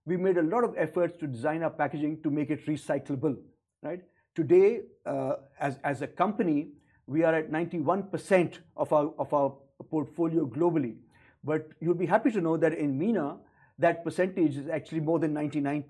we 0.04 0.16
made 0.16 0.36
a 0.38 0.42
lot 0.42 0.64
of 0.64 0.74
efforts 0.76 1.16
to 1.18 1.26
design 1.26 1.62
our 1.62 1.70
packaging 1.70 2.20
to 2.22 2.30
make 2.30 2.50
it 2.50 2.66
recyclable, 2.66 3.36
right? 3.82 4.00
Today, 4.34 4.80
uh, 5.06 5.34
as, 5.60 5.78
as 5.84 6.02
a 6.02 6.06
company, 6.06 6.70
we 7.06 7.24
are 7.24 7.34
at 7.34 7.50
91% 7.50 8.58
of 8.76 8.92
our, 8.92 9.12
of 9.18 9.32
our 9.32 9.54
portfolio 9.90 10.46
globally. 10.46 10.96
But 11.44 11.68
you'll 11.80 11.94
be 11.94 12.06
happy 12.06 12.30
to 12.32 12.40
know 12.40 12.56
that 12.56 12.74
in 12.74 12.98
MENA, 12.98 13.36
that 13.78 14.04
percentage 14.04 14.56
is 14.56 14.68
actually 14.68 15.00
more 15.00 15.18
than 15.18 15.34
99% 15.34 15.86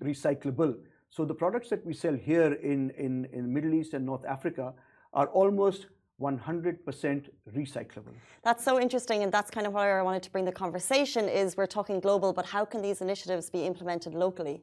recyclable. 0.00 0.76
So 1.10 1.24
the 1.24 1.34
products 1.34 1.68
that 1.70 1.84
we 1.84 1.92
sell 1.92 2.14
here 2.14 2.54
in, 2.54 2.90
in, 2.90 3.26
in 3.32 3.52
Middle 3.52 3.74
East 3.74 3.94
and 3.94 4.04
North 4.04 4.24
Africa 4.24 4.72
are 5.12 5.28
almost 5.28 5.86
100% 6.20 7.28
recyclable. 7.54 8.14
That's 8.42 8.64
so 8.64 8.80
interesting, 8.80 9.22
and 9.22 9.32
that's 9.32 9.50
kind 9.50 9.66
of 9.66 9.72
why 9.72 9.96
I 9.98 10.02
wanted 10.02 10.22
to 10.22 10.30
bring 10.30 10.44
the 10.44 10.52
conversation. 10.52 11.28
Is 11.28 11.56
we're 11.56 11.66
talking 11.66 12.00
global, 12.00 12.32
but 12.32 12.46
how 12.46 12.64
can 12.64 12.82
these 12.82 13.00
initiatives 13.00 13.50
be 13.50 13.66
implemented 13.66 14.14
locally? 14.14 14.62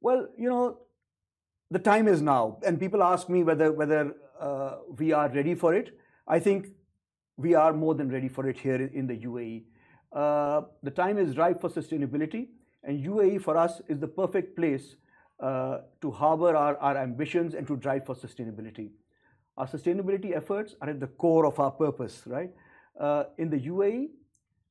Well, 0.00 0.28
you 0.36 0.48
know, 0.48 0.78
the 1.70 1.78
time 1.78 2.08
is 2.08 2.20
now, 2.20 2.58
and 2.66 2.78
people 2.78 3.02
ask 3.02 3.28
me 3.28 3.42
whether 3.44 3.72
whether 3.72 4.14
uh, 4.40 4.78
we 4.98 5.12
are 5.12 5.28
ready 5.28 5.54
for 5.54 5.74
it. 5.74 5.98
I 6.26 6.38
think 6.38 6.68
we 7.36 7.54
are 7.54 7.72
more 7.72 7.94
than 7.94 8.10
ready 8.10 8.28
for 8.28 8.48
it 8.48 8.58
here 8.58 8.76
in 8.76 9.06
the 9.06 9.16
UAE. 9.16 9.64
Uh, 10.12 10.62
the 10.82 10.90
time 10.90 11.18
is 11.18 11.36
ripe 11.36 11.60
for 11.60 11.68
sustainability, 11.68 12.48
and 12.84 13.04
UAE 13.04 13.42
for 13.42 13.56
us 13.56 13.80
is 13.88 13.98
the 13.98 14.08
perfect 14.08 14.56
place 14.56 14.96
uh, 15.40 15.78
to 16.00 16.10
harbor 16.10 16.56
our, 16.56 16.76
our 16.78 16.96
ambitions 16.96 17.54
and 17.54 17.66
to 17.66 17.76
drive 17.76 18.06
for 18.06 18.14
sustainability. 18.14 18.90
Our 19.56 19.66
sustainability 19.66 20.36
efforts 20.36 20.74
are 20.80 20.90
at 20.90 21.00
the 21.00 21.06
core 21.06 21.46
of 21.46 21.58
our 21.60 21.70
purpose, 21.70 22.22
right? 22.26 22.50
In 23.38 23.50
the 23.50 23.60
UAE, 23.60 24.08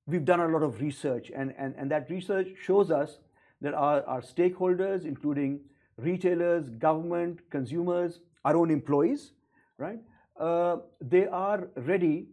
we've 0.08 0.25
done 0.25 0.39
a 0.39 0.47
lot 0.47 0.63
of 0.63 0.82
research, 0.82 1.32
and, 1.36 1.54
and, 1.58 1.75
and 1.78 1.89
that 1.91 2.10
research 2.10 2.47
shows 2.62 2.91
us 2.91 3.19
that 3.62 3.73
our, 3.73 4.04
our 4.04 4.21
stakeholders, 4.21 5.06
including 5.06 5.60
retailers, 5.97 6.69
government, 6.69 7.39
consumers, 7.49 8.19
our 8.43 8.56
own 8.56 8.69
employees, 8.69 9.32
right? 9.77 9.99
Uh, 10.39 10.77
they 11.01 11.27
are 11.27 11.67
ready 11.75 12.27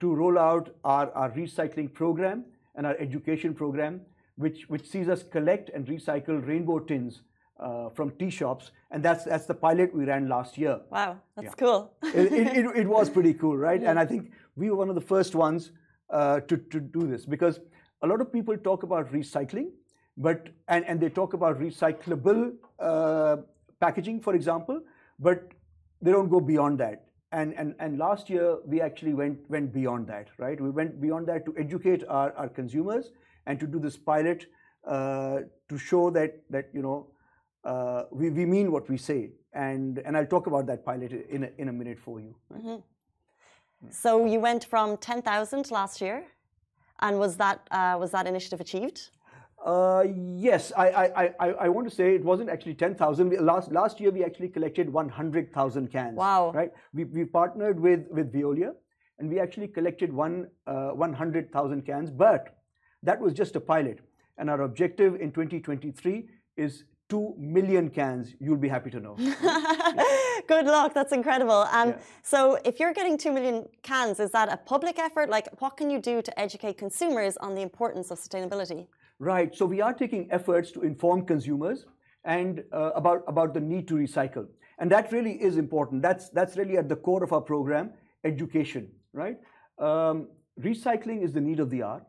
to 0.00 0.14
roll 0.14 0.38
out 0.38 0.74
our, 0.84 1.10
our 1.12 1.30
recycling 1.32 1.92
program 1.92 2.44
and 2.74 2.86
our 2.86 2.96
education 2.98 3.54
program, 3.54 4.00
which, 4.36 4.68
which 4.68 4.86
sees 4.88 5.08
us 5.08 5.22
collect 5.22 5.70
and 5.70 5.86
recycle 5.86 6.46
rainbow 6.46 6.78
tins 6.78 7.22
uh, 7.58 7.90
from 7.90 8.10
tea 8.12 8.30
shops, 8.30 8.70
and 8.90 9.02
that's 9.02 9.24
that's 9.24 9.44
the 9.44 9.54
pilot 9.54 9.94
we 9.94 10.04
ran 10.04 10.30
last 10.30 10.56
year. 10.56 10.80
Wow, 10.90 11.18
that's 11.36 11.48
yeah. 11.48 11.50
cool. 11.58 11.92
it, 12.02 12.32
it, 12.32 12.56
it, 12.56 12.76
it, 12.76 12.88
was 12.88 13.10
pretty 13.16 13.34
cool, 13.34 13.54
right? 13.54 13.82
And 13.82 13.98
I 13.98 14.06
think 14.06 14.32
we 14.56 14.70
were 14.70 14.76
one 14.76 14.88
of 14.88 14.94
the 14.94 15.00
first 15.02 15.34
ones 15.34 15.72
uh, 16.08 16.40
to 16.40 16.56
to 16.56 16.80
do 16.80 17.06
this 17.06 17.26
because 17.26 17.60
a 18.02 18.06
lot 18.06 18.22
of 18.22 18.32
people 18.32 18.56
talk 18.56 18.82
about 18.82 19.12
recycling, 19.12 19.72
but 20.16 20.48
and 20.68 20.86
and 20.86 20.98
they 20.98 21.10
talk 21.10 21.34
about 21.34 21.60
recyclable 21.60 22.54
uh, 22.78 23.36
packaging, 23.78 24.20
for 24.20 24.34
example, 24.34 24.80
but 25.18 25.52
they 26.02 26.10
don't 26.10 26.28
go 26.28 26.40
beyond 26.40 26.78
that. 26.80 27.06
and, 27.32 27.54
and, 27.54 27.74
and 27.78 27.98
last 27.98 28.28
year 28.28 28.58
we 28.66 28.80
actually 28.80 29.14
went, 29.14 29.38
went 29.48 29.72
beyond 29.72 30.06
that, 30.08 30.28
right? 30.38 30.60
We 30.60 30.70
went 30.70 31.00
beyond 31.00 31.28
that 31.28 31.44
to 31.46 31.54
educate 31.56 32.02
our, 32.08 32.32
our 32.32 32.48
consumers 32.48 33.12
and 33.46 33.60
to 33.60 33.66
do 33.66 33.78
this 33.78 33.96
pilot 33.96 34.46
uh, 34.84 35.40
to 35.68 35.78
show 35.78 36.10
that, 36.10 36.40
that 36.50 36.70
you 36.72 36.82
know, 36.82 37.08
uh, 37.64 38.04
we, 38.10 38.30
we 38.30 38.46
mean 38.46 38.72
what 38.72 38.88
we 38.88 38.96
say. 38.96 39.30
And, 39.52 39.98
and 39.98 40.16
I'll 40.16 40.26
talk 40.26 40.46
about 40.46 40.66
that 40.66 40.84
pilot 40.84 41.12
in 41.12 41.44
a, 41.44 41.50
in 41.58 41.68
a 41.68 41.72
minute 41.72 41.98
for 41.98 42.20
you. 42.20 42.34
Right? 42.48 42.62
Mm-hmm. 42.62 43.90
So 43.90 44.26
you 44.26 44.40
went 44.40 44.64
from 44.64 44.96
10,000 44.96 45.70
last 45.70 46.00
year, 46.00 46.24
and 47.00 47.18
was 47.18 47.36
that, 47.36 47.66
uh, 47.70 47.96
was 47.98 48.10
that 48.10 48.26
initiative 48.26 48.60
achieved? 48.60 49.10
Uh, 49.64 50.04
yes, 50.14 50.72
I, 50.76 50.88
I, 50.88 51.34
I, 51.38 51.48
I 51.48 51.68
want 51.68 51.88
to 51.88 51.94
say 51.94 52.14
it 52.14 52.24
wasn't 52.24 52.48
actually 52.48 52.74
10,000. 52.74 53.30
Last, 53.44 53.70
last 53.70 54.00
year, 54.00 54.10
we 54.10 54.24
actually 54.24 54.48
collected 54.48 54.90
100,000 54.90 55.92
cans. 55.92 56.16
Wow. 56.16 56.52
Right? 56.54 56.72
We, 56.94 57.04
we 57.04 57.24
partnered 57.24 57.78
with, 57.78 58.06
with 58.10 58.32
Veolia 58.32 58.72
and 59.18 59.28
we 59.28 59.38
actually 59.38 59.68
collected 59.68 60.12
one, 60.12 60.48
uh, 60.66 60.90
100,000 60.90 61.82
cans, 61.82 62.10
but 62.10 62.56
that 63.02 63.20
was 63.20 63.34
just 63.34 63.54
a 63.54 63.60
pilot. 63.60 63.98
And 64.38 64.48
our 64.48 64.62
objective 64.62 65.16
in 65.20 65.30
2023 65.30 66.26
is 66.56 66.84
2 67.10 67.34
million 67.36 67.90
cans. 67.90 68.34
You'll 68.40 68.56
be 68.56 68.68
happy 68.68 68.90
to 68.90 69.00
know. 69.00 69.16
Good 70.46 70.66
luck. 70.66 70.94
That's 70.94 71.12
incredible. 71.12 71.66
Um, 71.72 71.90
yeah. 71.90 71.98
So, 72.22 72.58
if 72.64 72.80
you're 72.80 72.94
getting 72.94 73.18
2 73.18 73.32
million 73.32 73.68
cans, 73.82 74.20
is 74.20 74.30
that 74.30 74.50
a 74.50 74.56
public 74.56 74.98
effort? 74.98 75.28
Like, 75.28 75.48
what 75.60 75.76
can 75.76 75.90
you 75.90 76.00
do 76.00 76.22
to 76.22 76.40
educate 76.40 76.78
consumers 76.78 77.36
on 77.38 77.54
the 77.54 77.60
importance 77.60 78.10
of 78.10 78.18
sustainability? 78.18 78.86
Right. 79.20 79.54
So 79.54 79.66
we 79.66 79.82
are 79.82 79.92
taking 79.92 80.28
efforts 80.32 80.72
to 80.72 80.80
inform 80.80 81.26
consumers 81.26 81.84
and 82.24 82.64
uh, 82.72 82.92
about 82.94 83.22
about 83.28 83.52
the 83.52 83.60
need 83.60 83.86
to 83.88 83.94
recycle, 83.94 84.46
and 84.78 84.90
that 84.90 85.12
really 85.12 85.32
is 85.32 85.58
important. 85.58 86.00
That's 86.00 86.30
that's 86.30 86.56
really 86.56 86.78
at 86.78 86.88
the 86.88 86.96
core 86.96 87.22
of 87.22 87.34
our 87.34 87.42
program, 87.42 87.92
education. 88.24 88.90
Right. 89.12 89.38
Um, 89.78 90.28
recycling 90.58 91.22
is 91.22 91.34
the 91.34 91.40
need 91.42 91.60
of 91.60 91.68
the 91.68 91.82
hour, 91.82 92.02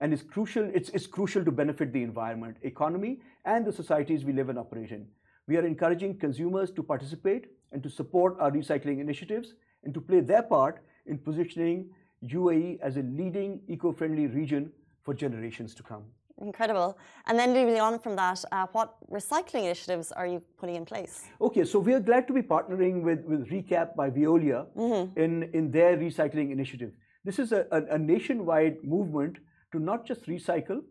and 0.00 0.12
it's 0.12 0.22
crucial. 0.22 0.70
It's, 0.72 0.90
it's 0.90 1.08
crucial 1.08 1.44
to 1.44 1.50
benefit 1.50 1.92
the 1.92 2.04
environment, 2.04 2.58
economy, 2.62 3.20
and 3.44 3.66
the 3.66 3.72
societies 3.72 4.24
we 4.24 4.32
live 4.32 4.48
and 4.48 4.56
operate 4.56 4.92
in. 4.92 5.08
We 5.48 5.56
are 5.56 5.66
encouraging 5.66 6.18
consumers 6.18 6.70
to 6.72 6.84
participate 6.84 7.46
and 7.72 7.82
to 7.82 7.90
support 7.90 8.36
our 8.38 8.52
recycling 8.52 9.00
initiatives 9.00 9.54
and 9.82 9.92
to 9.92 10.00
play 10.00 10.20
their 10.20 10.44
part 10.44 10.84
in 11.06 11.18
positioning 11.18 11.90
UAE 12.22 12.78
as 12.80 12.96
a 12.96 13.02
leading 13.02 13.60
eco-friendly 13.66 14.28
region 14.28 14.70
for 15.02 15.14
generations 15.14 15.74
to 15.74 15.82
come. 15.82 16.04
Incredible. 16.40 16.98
And 17.26 17.38
then 17.38 17.52
moving 17.52 17.80
on 17.80 17.98
from 17.98 18.16
that, 18.16 18.44
uh, 18.50 18.66
what 18.72 18.96
recycling 19.10 19.64
initiatives 19.64 20.10
are 20.12 20.26
you 20.26 20.42
putting 20.58 20.74
in 20.74 20.84
place? 20.84 21.24
Okay, 21.40 21.64
so 21.64 21.78
we 21.78 21.94
are 21.94 22.00
glad 22.00 22.26
to 22.26 22.32
be 22.32 22.42
partnering 22.42 23.02
with, 23.02 23.24
with 23.24 23.48
Recapp 23.48 23.94
by 23.94 24.10
Veolia 24.10 24.66
mm-hmm. 24.76 25.18
in, 25.18 25.44
in 25.54 25.70
their 25.70 25.96
recycling 25.96 26.50
initiative. 26.50 26.92
This 27.24 27.38
is 27.38 27.52
a, 27.52 27.66
a, 27.70 27.94
a, 27.94 27.98
nationwide 27.98 28.82
movement 28.82 29.36
to 29.72 29.78
not 29.78 30.06
just 30.06 30.26
recycle, 30.26 30.82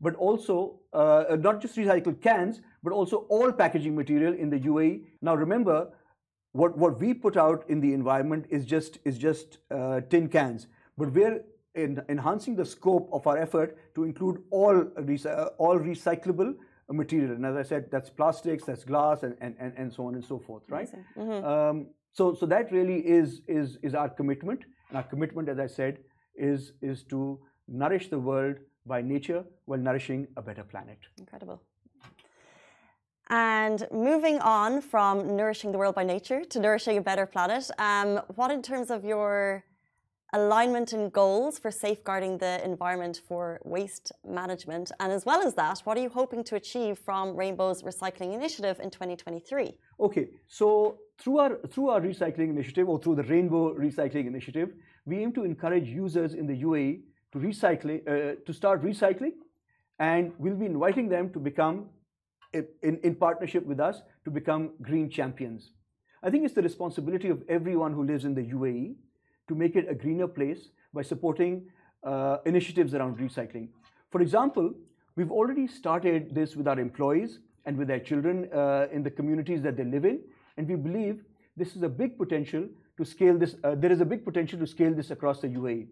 but 0.00 0.14
also 0.16 0.80
uh, 0.92 1.36
not 1.40 1.60
just 1.60 1.76
recycle 1.76 2.20
cans, 2.20 2.60
but 2.82 2.92
also 2.92 3.26
all 3.28 3.50
packaging 3.50 3.96
material 3.96 4.34
in 4.34 4.50
the 4.50 4.60
UAE. 4.60 5.02
Now 5.22 5.34
remember, 5.34 5.88
what, 6.52 6.76
what 6.76 7.00
we 7.00 7.14
put 7.14 7.36
out 7.36 7.64
in 7.68 7.80
the 7.80 7.92
environment 7.92 8.46
is 8.50 8.64
just 8.64 8.98
is 9.04 9.18
just 9.18 9.58
uh, 9.70 10.00
tin 10.10 10.28
cans, 10.28 10.66
but 10.96 11.12
we're 11.12 11.42
in 11.74 12.02
enhancing 12.08 12.56
the 12.56 12.64
scope 12.64 13.08
of 13.12 13.26
our 13.26 13.38
effort 13.38 13.78
to 13.94 14.04
include 14.04 14.42
all, 14.50 14.76
uh, 14.80 15.44
all 15.58 15.78
recyclable 15.78 16.54
material. 16.90 17.32
And 17.32 17.46
as 17.46 17.56
I 17.56 17.62
said, 17.62 17.90
that's 17.90 18.10
plastics, 18.10 18.64
that's 18.64 18.84
glass, 18.84 19.22
and, 19.22 19.36
and, 19.40 19.54
and 19.76 19.92
so 19.92 20.06
on 20.06 20.14
and 20.14 20.24
so 20.24 20.38
forth, 20.38 20.64
right? 20.68 20.88
Mm-hmm. 21.16 21.46
Um, 21.46 21.86
so, 22.12 22.34
so 22.34 22.46
that 22.46 22.72
really 22.72 23.06
is, 23.06 23.42
is, 23.46 23.78
is 23.82 23.94
our 23.94 24.08
commitment. 24.08 24.64
And 24.88 24.96
our 24.96 25.04
commitment, 25.04 25.48
as 25.48 25.60
I 25.60 25.68
said, 25.68 25.98
is, 26.34 26.72
is 26.82 27.04
to 27.04 27.38
nourish 27.68 28.08
the 28.08 28.18
world 28.18 28.56
by 28.84 29.02
nature 29.02 29.44
while 29.66 29.78
nourishing 29.78 30.26
a 30.36 30.42
better 30.42 30.64
planet. 30.64 30.98
Incredible. 31.18 31.62
And 33.28 33.86
moving 33.92 34.40
on 34.40 34.80
from 34.80 35.36
nourishing 35.36 35.70
the 35.70 35.78
world 35.78 35.94
by 35.94 36.02
nature 36.02 36.44
to 36.44 36.58
nourishing 36.58 36.98
a 36.98 37.00
better 37.00 37.26
planet, 37.26 37.70
um, 37.78 38.20
what 38.34 38.50
in 38.50 38.60
terms 38.60 38.90
of 38.90 39.04
your 39.04 39.62
alignment 40.32 40.92
and 40.92 41.12
goals 41.12 41.58
for 41.58 41.70
safeguarding 41.70 42.38
the 42.38 42.64
environment 42.64 43.20
for 43.26 43.60
waste 43.64 44.12
management? 44.26 44.92
And 45.00 45.12
as 45.12 45.24
well 45.24 45.40
as 45.46 45.54
that, 45.54 45.80
what 45.84 45.96
are 45.96 46.02
you 46.02 46.08
hoping 46.08 46.44
to 46.44 46.56
achieve 46.56 46.98
from 46.98 47.36
Rainbow's 47.36 47.82
recycling 47.82 48.34
initiative 48.34 48.80
in 48.80 48.90
2023? 48.90 49.78
Okay, 50.00 50.28
so 50.46 50.98
through 51.18 51.38
our 51.38 51.56
through 51.68 51.90
our 51.90 52.00
recycling 52.00 52.50
initiative 52.50 52.88
or 52.88 52.98
through 52.98 53.16
the 53.16 53.24
Rainbow 53.24 53.74
Recycling 53.74 54.26
Initiative, 54.26 54.70
we 55.04 55.18
aim 55.18 55.32
to 55.32 55.44
encourage 55.44 55.88
users 55.88 56.34
in 56.34 56.46
the 56.46 56.62
UAE 56.62 57.02
to 57.32 57.38
recycle 57.38 58.00
uh, 58.00 58.36
to 58.46 58.52
start 58.52 58.82
recycling, 58.82 59.34
and 59.98 60.32
we'll 60.38 60.56
be 60.56 60.66
inviting 60.66 61.08
them 61.08 61.30
to 61.32 61.38
become 61.38 61.90
in, 62.52 62.98
in 63.02 63.14
partnership 63.14 63.64
with 63.64 63.80
us 63.80 64.02
to 64.24 64.30
become 64.30 64.70
green 64.82 65.08
champions. 65.10 65.72
I 66.22 66.30
think 66.30 66.44
it's 66.44 66.54
the 66.54 66.62
responsibility 66.62 67.28
of 67.28 67.42
everyone 67.48 67.92
who 67.92 68.04
lives 68.04 68.24
in 68.24 68.34
the 68.34 68.42
UAE 68.42 68.96
to 69.50 69.54
make 69.54 69.76
it 69.76 69.86
a 69.90 69.94
greener 69.94 70.28
place 70.28 70.70
by 70.94 71.02
supporting 71.02 71.62
uh, 72.04 72.38
initiatives 72.46 72.94
around 72.94 73.18
recycling. 73.18 73.68
For 74.10 74.20
example, 74.22 74.72
we've 75.16 75.30
already 75.30 75.66
started 75.66 76.34
this 76.34 76.56
with 76.56 76.66
our 76.66 76.78
employees 76.78 77.40
and 77.66 77.76
with 77.76 77.88
their 77.88 78.00
children 78.00 78.48
uh, 78.52 78.86
in 78.92 79.02
the 79.02 79.10
communities 79.10 79.60
that 79.62 79.76
they 79.76 79.84
live 79.84 80.04
in, 80.04 80.20
and 80.56 80.68
we 80.68 80.76
believe 80.76 81.24
this 81.56 81.76
is 81.76 81.82
a 81.82 81.88
big 81.88 82.16
potential 82.16 82.66
to 82.96 83.04
scale 83.04 83.36
this. 83.36 83.56
Uh, 83.64 83.74
there 83.74 83.92
is 83.92 84.00
a 84.00 84.04
big 84.04 84.24
potential 84.24 84.58
to 84.58 84.66
scale 84.66 84.94
this 84.94 85.10
across 85.10 85.40
the 85.40 85.48
UAE. 85.48 85.88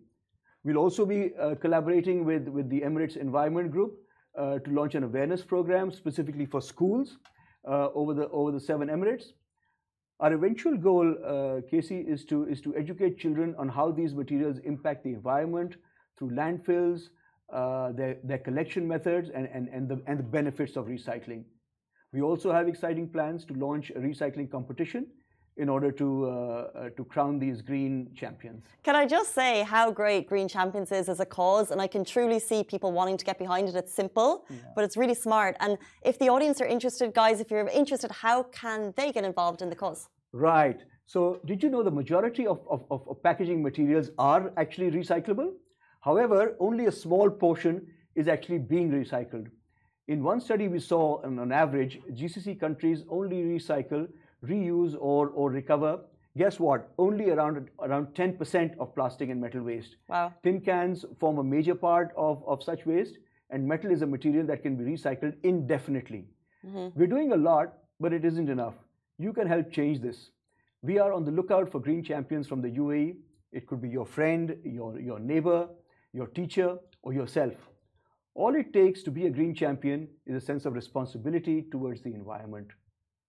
We'll 0.64 0.78
also 0.78 1.04
be 1.04 1.32
uh, 1.34 1.54
collaborating 1.56 2.24
with, 2.24 2.48
with 2.48 2.68
the 2.68 2.80
Emirates 2.80 3.16
Environment 3.16 3.70
Group 3.70 3.98
uh, 4.36 4.58
to 4.60 4.70
launch 4.70 4.94
an 4.94 5.04
awareness 5.04 5.42
program 5.42 5.90
specifically 5.90 6.46
for 6.46 6.60
schools 6.60 7.18
uh, 7.66 7.88
over 7.94 8.14
the 8.14 8.28
over 8.28 8.50
the 8.52 8.60
seven 8.60 8.88
Emirates. 8.88 9.26
Our 10.20 10.32
eventual 10.32 10.76
goal, 10.76 11.14
uh, 11.24 11.60
Casey, 11.70 12.00
is 12.00 12.24
to, 12.24 12.44
is 12.48 12.60
to 12.62 12.74
educate 12.76 13.18
children 13.18 13.54
on 13.56 13.68
how 13.68 13.92
these 13.92 14.14
materials 14.14 14.58
impact 14.64 15.04
the 15.04 15.10
environment 15.10 15.76
through 16.18 16.30
landfills, 16.30 17.10
uh, 17.52 17.92
their, 17.92 18.16
their 18.24 18.38
collection 18.38 18.86
methods, 18.86 19.30
and, 19.32 19.48
and, 19.52 19.68
and, 19.68 19.88
the, 19.88 20.02
and 20.08 20.18
the 20.18 20.24
benefits 20.24 20.76
of 20.76 20.86
recycling. 20.86 21.44
We 22.12 22.20
also 22.22 22.50
have 22.52 22.66
exciting 22.66 23.08
plans 23.10 23.44
to 23.44 23.54
launch 23.54 23.90
a 23.90 24.00
recycling 24.00 24.50
competition 24.50 25.06
in 25.58 25.68
order 25.68 25.90
to 25.90 26.08
uh, 26.24 26.30
uh, 26.30 26.90
to 26.96 27.04
crown 27.04 27.38
these 27.38 27.60
green 27.60 28.08
champions. 28.14 28.64
Can 28.84 28.94
I 28.94 29.04
just 29.06 29.34
say 29.34 29.62
how 29.62 29.90
great 29.90 30.28
Green 30.28 30.48
Champions 30.48 30.90
is 30.92 31.08
as 31.08 31.20
a 31.20 31.26
cause, 31.26 31.70
and 31.72 31.80
I 31.82 31.88
can 31.88 32.04
truly 32.04 32.38
see 32.38 32.62
people 32.62 32.92
wanting 32.92 33.16
to 33.18 33.24
get 33.24 33.38
behind 33.38 33.68
it. 33.68 33.74
It's 33.74 33.92
simple, 33.92 34.44
yeah. 34.48 34.56
but 34.74 34.84
it's 34.84 34.96
really 34.96 35.14
smart. 35.14 35.56
And 35.60 35.76
if 36.02 36.18
the 36.18 36.28
audience 36.28 36.60
are 36.60 36.66
interested, 36.66 37.12
guys, 37.12 37.40
if 37.40 37.50
you're 37.50 37.66
interested, 37.68 38.10
how 38.10 38.44
can 38.44 38.94
they 38.96 39.12
get 39.12 39.24
involved 39.24 39.60
in 39.60 39.68
the 39.68 39.76
cause? 39.76 40.08
Right. 40.32 40.80
So, 41.06 41.40
did 41.44 41.62
you 41.62 41.70
know 41.70 41.82
the 41.82 41.90
majority 41.90 42.46
of, 42.46 42.60
of, 42.68 42.84
of 42.90 43.22
packaging 43.22 43.62
materials 43.62 44.10
are 44.18 44.52
actually 44.56 44.90
recyclable? 44.90 45.52
However, 46.00 46.54
only 46.60 46.86
a 46.86 46.92
small 46.92 47.30
portion 47.30 47.86
is 48.14 48.28
actually 48.28 48.58
being 48.58 48.90
recycled. 48.90 49.48
In 50.06 50.22
one 50.22 50.40
study, 50.40 50.68
we 50.68 50.80
saw 50.80 51.20
on 51.22 51.52
average, 51.52 52.00
GCC 52.12 52.58
countries 52.58 53.04
only 53.10 53.42
recycle 53.42 54.08
reuse 54.44 54.96
or, 54.98 55.28
or 55.28 55.50
recover, 55.50 56.00
guess 56.36 56.60
what? 56.60 56.90
Only 56.98 57.30
around 57.30 57.68
around 57.80 58.08
10% 58.14 58.78
of 58.78 58.94
plastic 58.94 59.30
and 59.30 59.40
metal 59.40 59.62
waste. 59.62 59.96
Wow. 60.08 60.32
Tin 60.42 60.60
cans 60.60 61.04
form 61.18 61.38
a 61.38 61.44
major 61.44 61.74
part 61.74 62.12
of, 62.16 62.42
of 62.46 62.62
such 62.62 62.86
waste, 62.86 63.18
and 63.50 63.66
metal 63.66 63.90
is 63.90 64.02
a 64.02 64.06
material 64.06 64.46
that 64.46 64.62
can 64.62 64.76
be 64.76 64.84
recycled 64.84 65.34
indefinitely. 65.42 66.26
Mm-hmm. 66.66 66.98
We're 66.98 67.06
doing 67.06 67.32
a 67.32 67.36
lot, 67.36 67.74
but 68.00 68.12
it 68.12 68.24
isn't 68.24 68.48
enough. 68.48 68.74
You 69.18 69.32
can 69.32 69.46
help 69.46 69.72
change 69.72 70.00
this. 70.00 70.30
We 70.82 70.98
are 70.98 71.12
on 71.12 71.24
the 71.24 71.32
lookout 71.32 71.70
for 71.70 71.80
green 71.80 72.04
champions 72.04 72.46
from 72.46 72.62
the 72.62 72.70
UAE. 72.70 73.16
It 73.50 73.66
could 73.66 73.80
be 73.80 73.88
your 73.88 74.06
friend, 74.06 74.56
your, 74.62 75.00
your 75.00 75.18
neighbor, 75.18 75.68
your 76.12 76.28
teacher, 76.28 76.78
or 77.02 77.12
yourself. 77.12 77.54
All 78.34 78.54
it 78.54 78.72
takes 78.72 79.02
to 79.02 79.10
be 79.10 79.26
a 79.26 79.30
green 79.30 79.54
champion 79.54 80.08
is 80.26 80.36
a 80.36 80.44
sense 80.44 80.64
of 80.64 80.74
responsibility 80.74 81.62
towards 81.72 82.02
the 82.02 82.14
environment. 82.14 82.68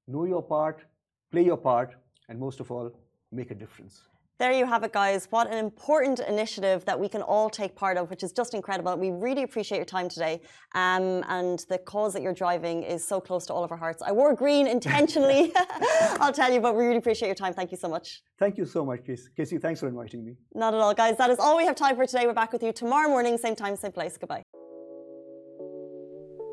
Know 0.07 0.25
your 0.25 0.43
part, 0.43 0.83
play 1.31 1.43
your 1.43 1.57
part, 1.57 1.95
and 2.27 2.39
most 2.39 2.59
of 2.59 2.71
all, 2.71 2.91
make 3.31 3.51
a 3.51 3.55
difference. 3.55 4.01
There 4.39 4.53
you 4.53 4.65
have 4.65 4.85
it, 4.85 4.93
guys. 4.93 5.27
What 5.31 5.51
an 5.51 5.57
important 5.57 6.21
initiative 6.21 6.85
that 6.85 6.97
we 6.97 7.09
can 7.09 7.21
all 7.21 7.49
take 7.49 7.75
part 7.75 7.97
of, 7.97 8.09
which 8.09 8.23
is 8.23 8.31
just 8.31 8.53
incredible. 8.53 8.95
We 8.95 9.11
really 9.11 9.43
appreciate 9.43 9.79
your 9.79 9.85
time 9.85 10.07
today. 10.07 10.39
Um, 10.75 11.25
and 11.27 11.59
the 11.67 11.77
cause 11.77 12.13
that 12.13 12.21
you're 12.21 12.33
driving 12.33 12.83
is 12.83 13.05
so 13.05 13.19
close 13.19 13.45
to 13.47 13.53
all 13.53 13.65
of 13.65 13.71
our 13.73 13.77
hearts. 13.77 14.01
I 14.01 14.13
wore 14.13 14.33
green 14.33 14.65
intentionally, 14.65 15.51
I'll 16.21 16.31
tell 16.31 16.53
you, 16.53 16.61
but 16.61 16.73
we 16.73 16.85
really 16.85 16.99
appreciate 16.99 17.27
your 17.27 17.35
time. 17.35 17.53
Thank 17.53 17.71
you 17.71 17.77
so 17.77 17.89
much. 17.89 18.21
Thank 18.39 18.57
you 18.57 18.65
so 18.65 18.85
much, 18.85 19.01
Casey. 19.35 19.57
Thanks 19.57 19.81
for 19.81 19.89
inviting 19.89 20.23
me. 20.23 20.37
Not 20.55 20.73
at 20.73 20.79
all, 20.79 20.93
guys. 20.93 21.17
That 21.17 21.31
is 21.31 21.39
all 21.39 21.57
we 21.57 21.65
have 21.65 21.75
time 21.75 21.97
for 21.97 22.05
today. 22.05 22.25
We're 22.25 22.33
back 22.33 22.53
with 22.53 22.63
you 22.63 22.71
tomorrow 22.71 23.09
morning, 23.09 23.37
same 23.37 23.57
time, 23.57 23.75
same 23.75 23.91
place. 23.91 24.17
Goodbye. 24.17 24.43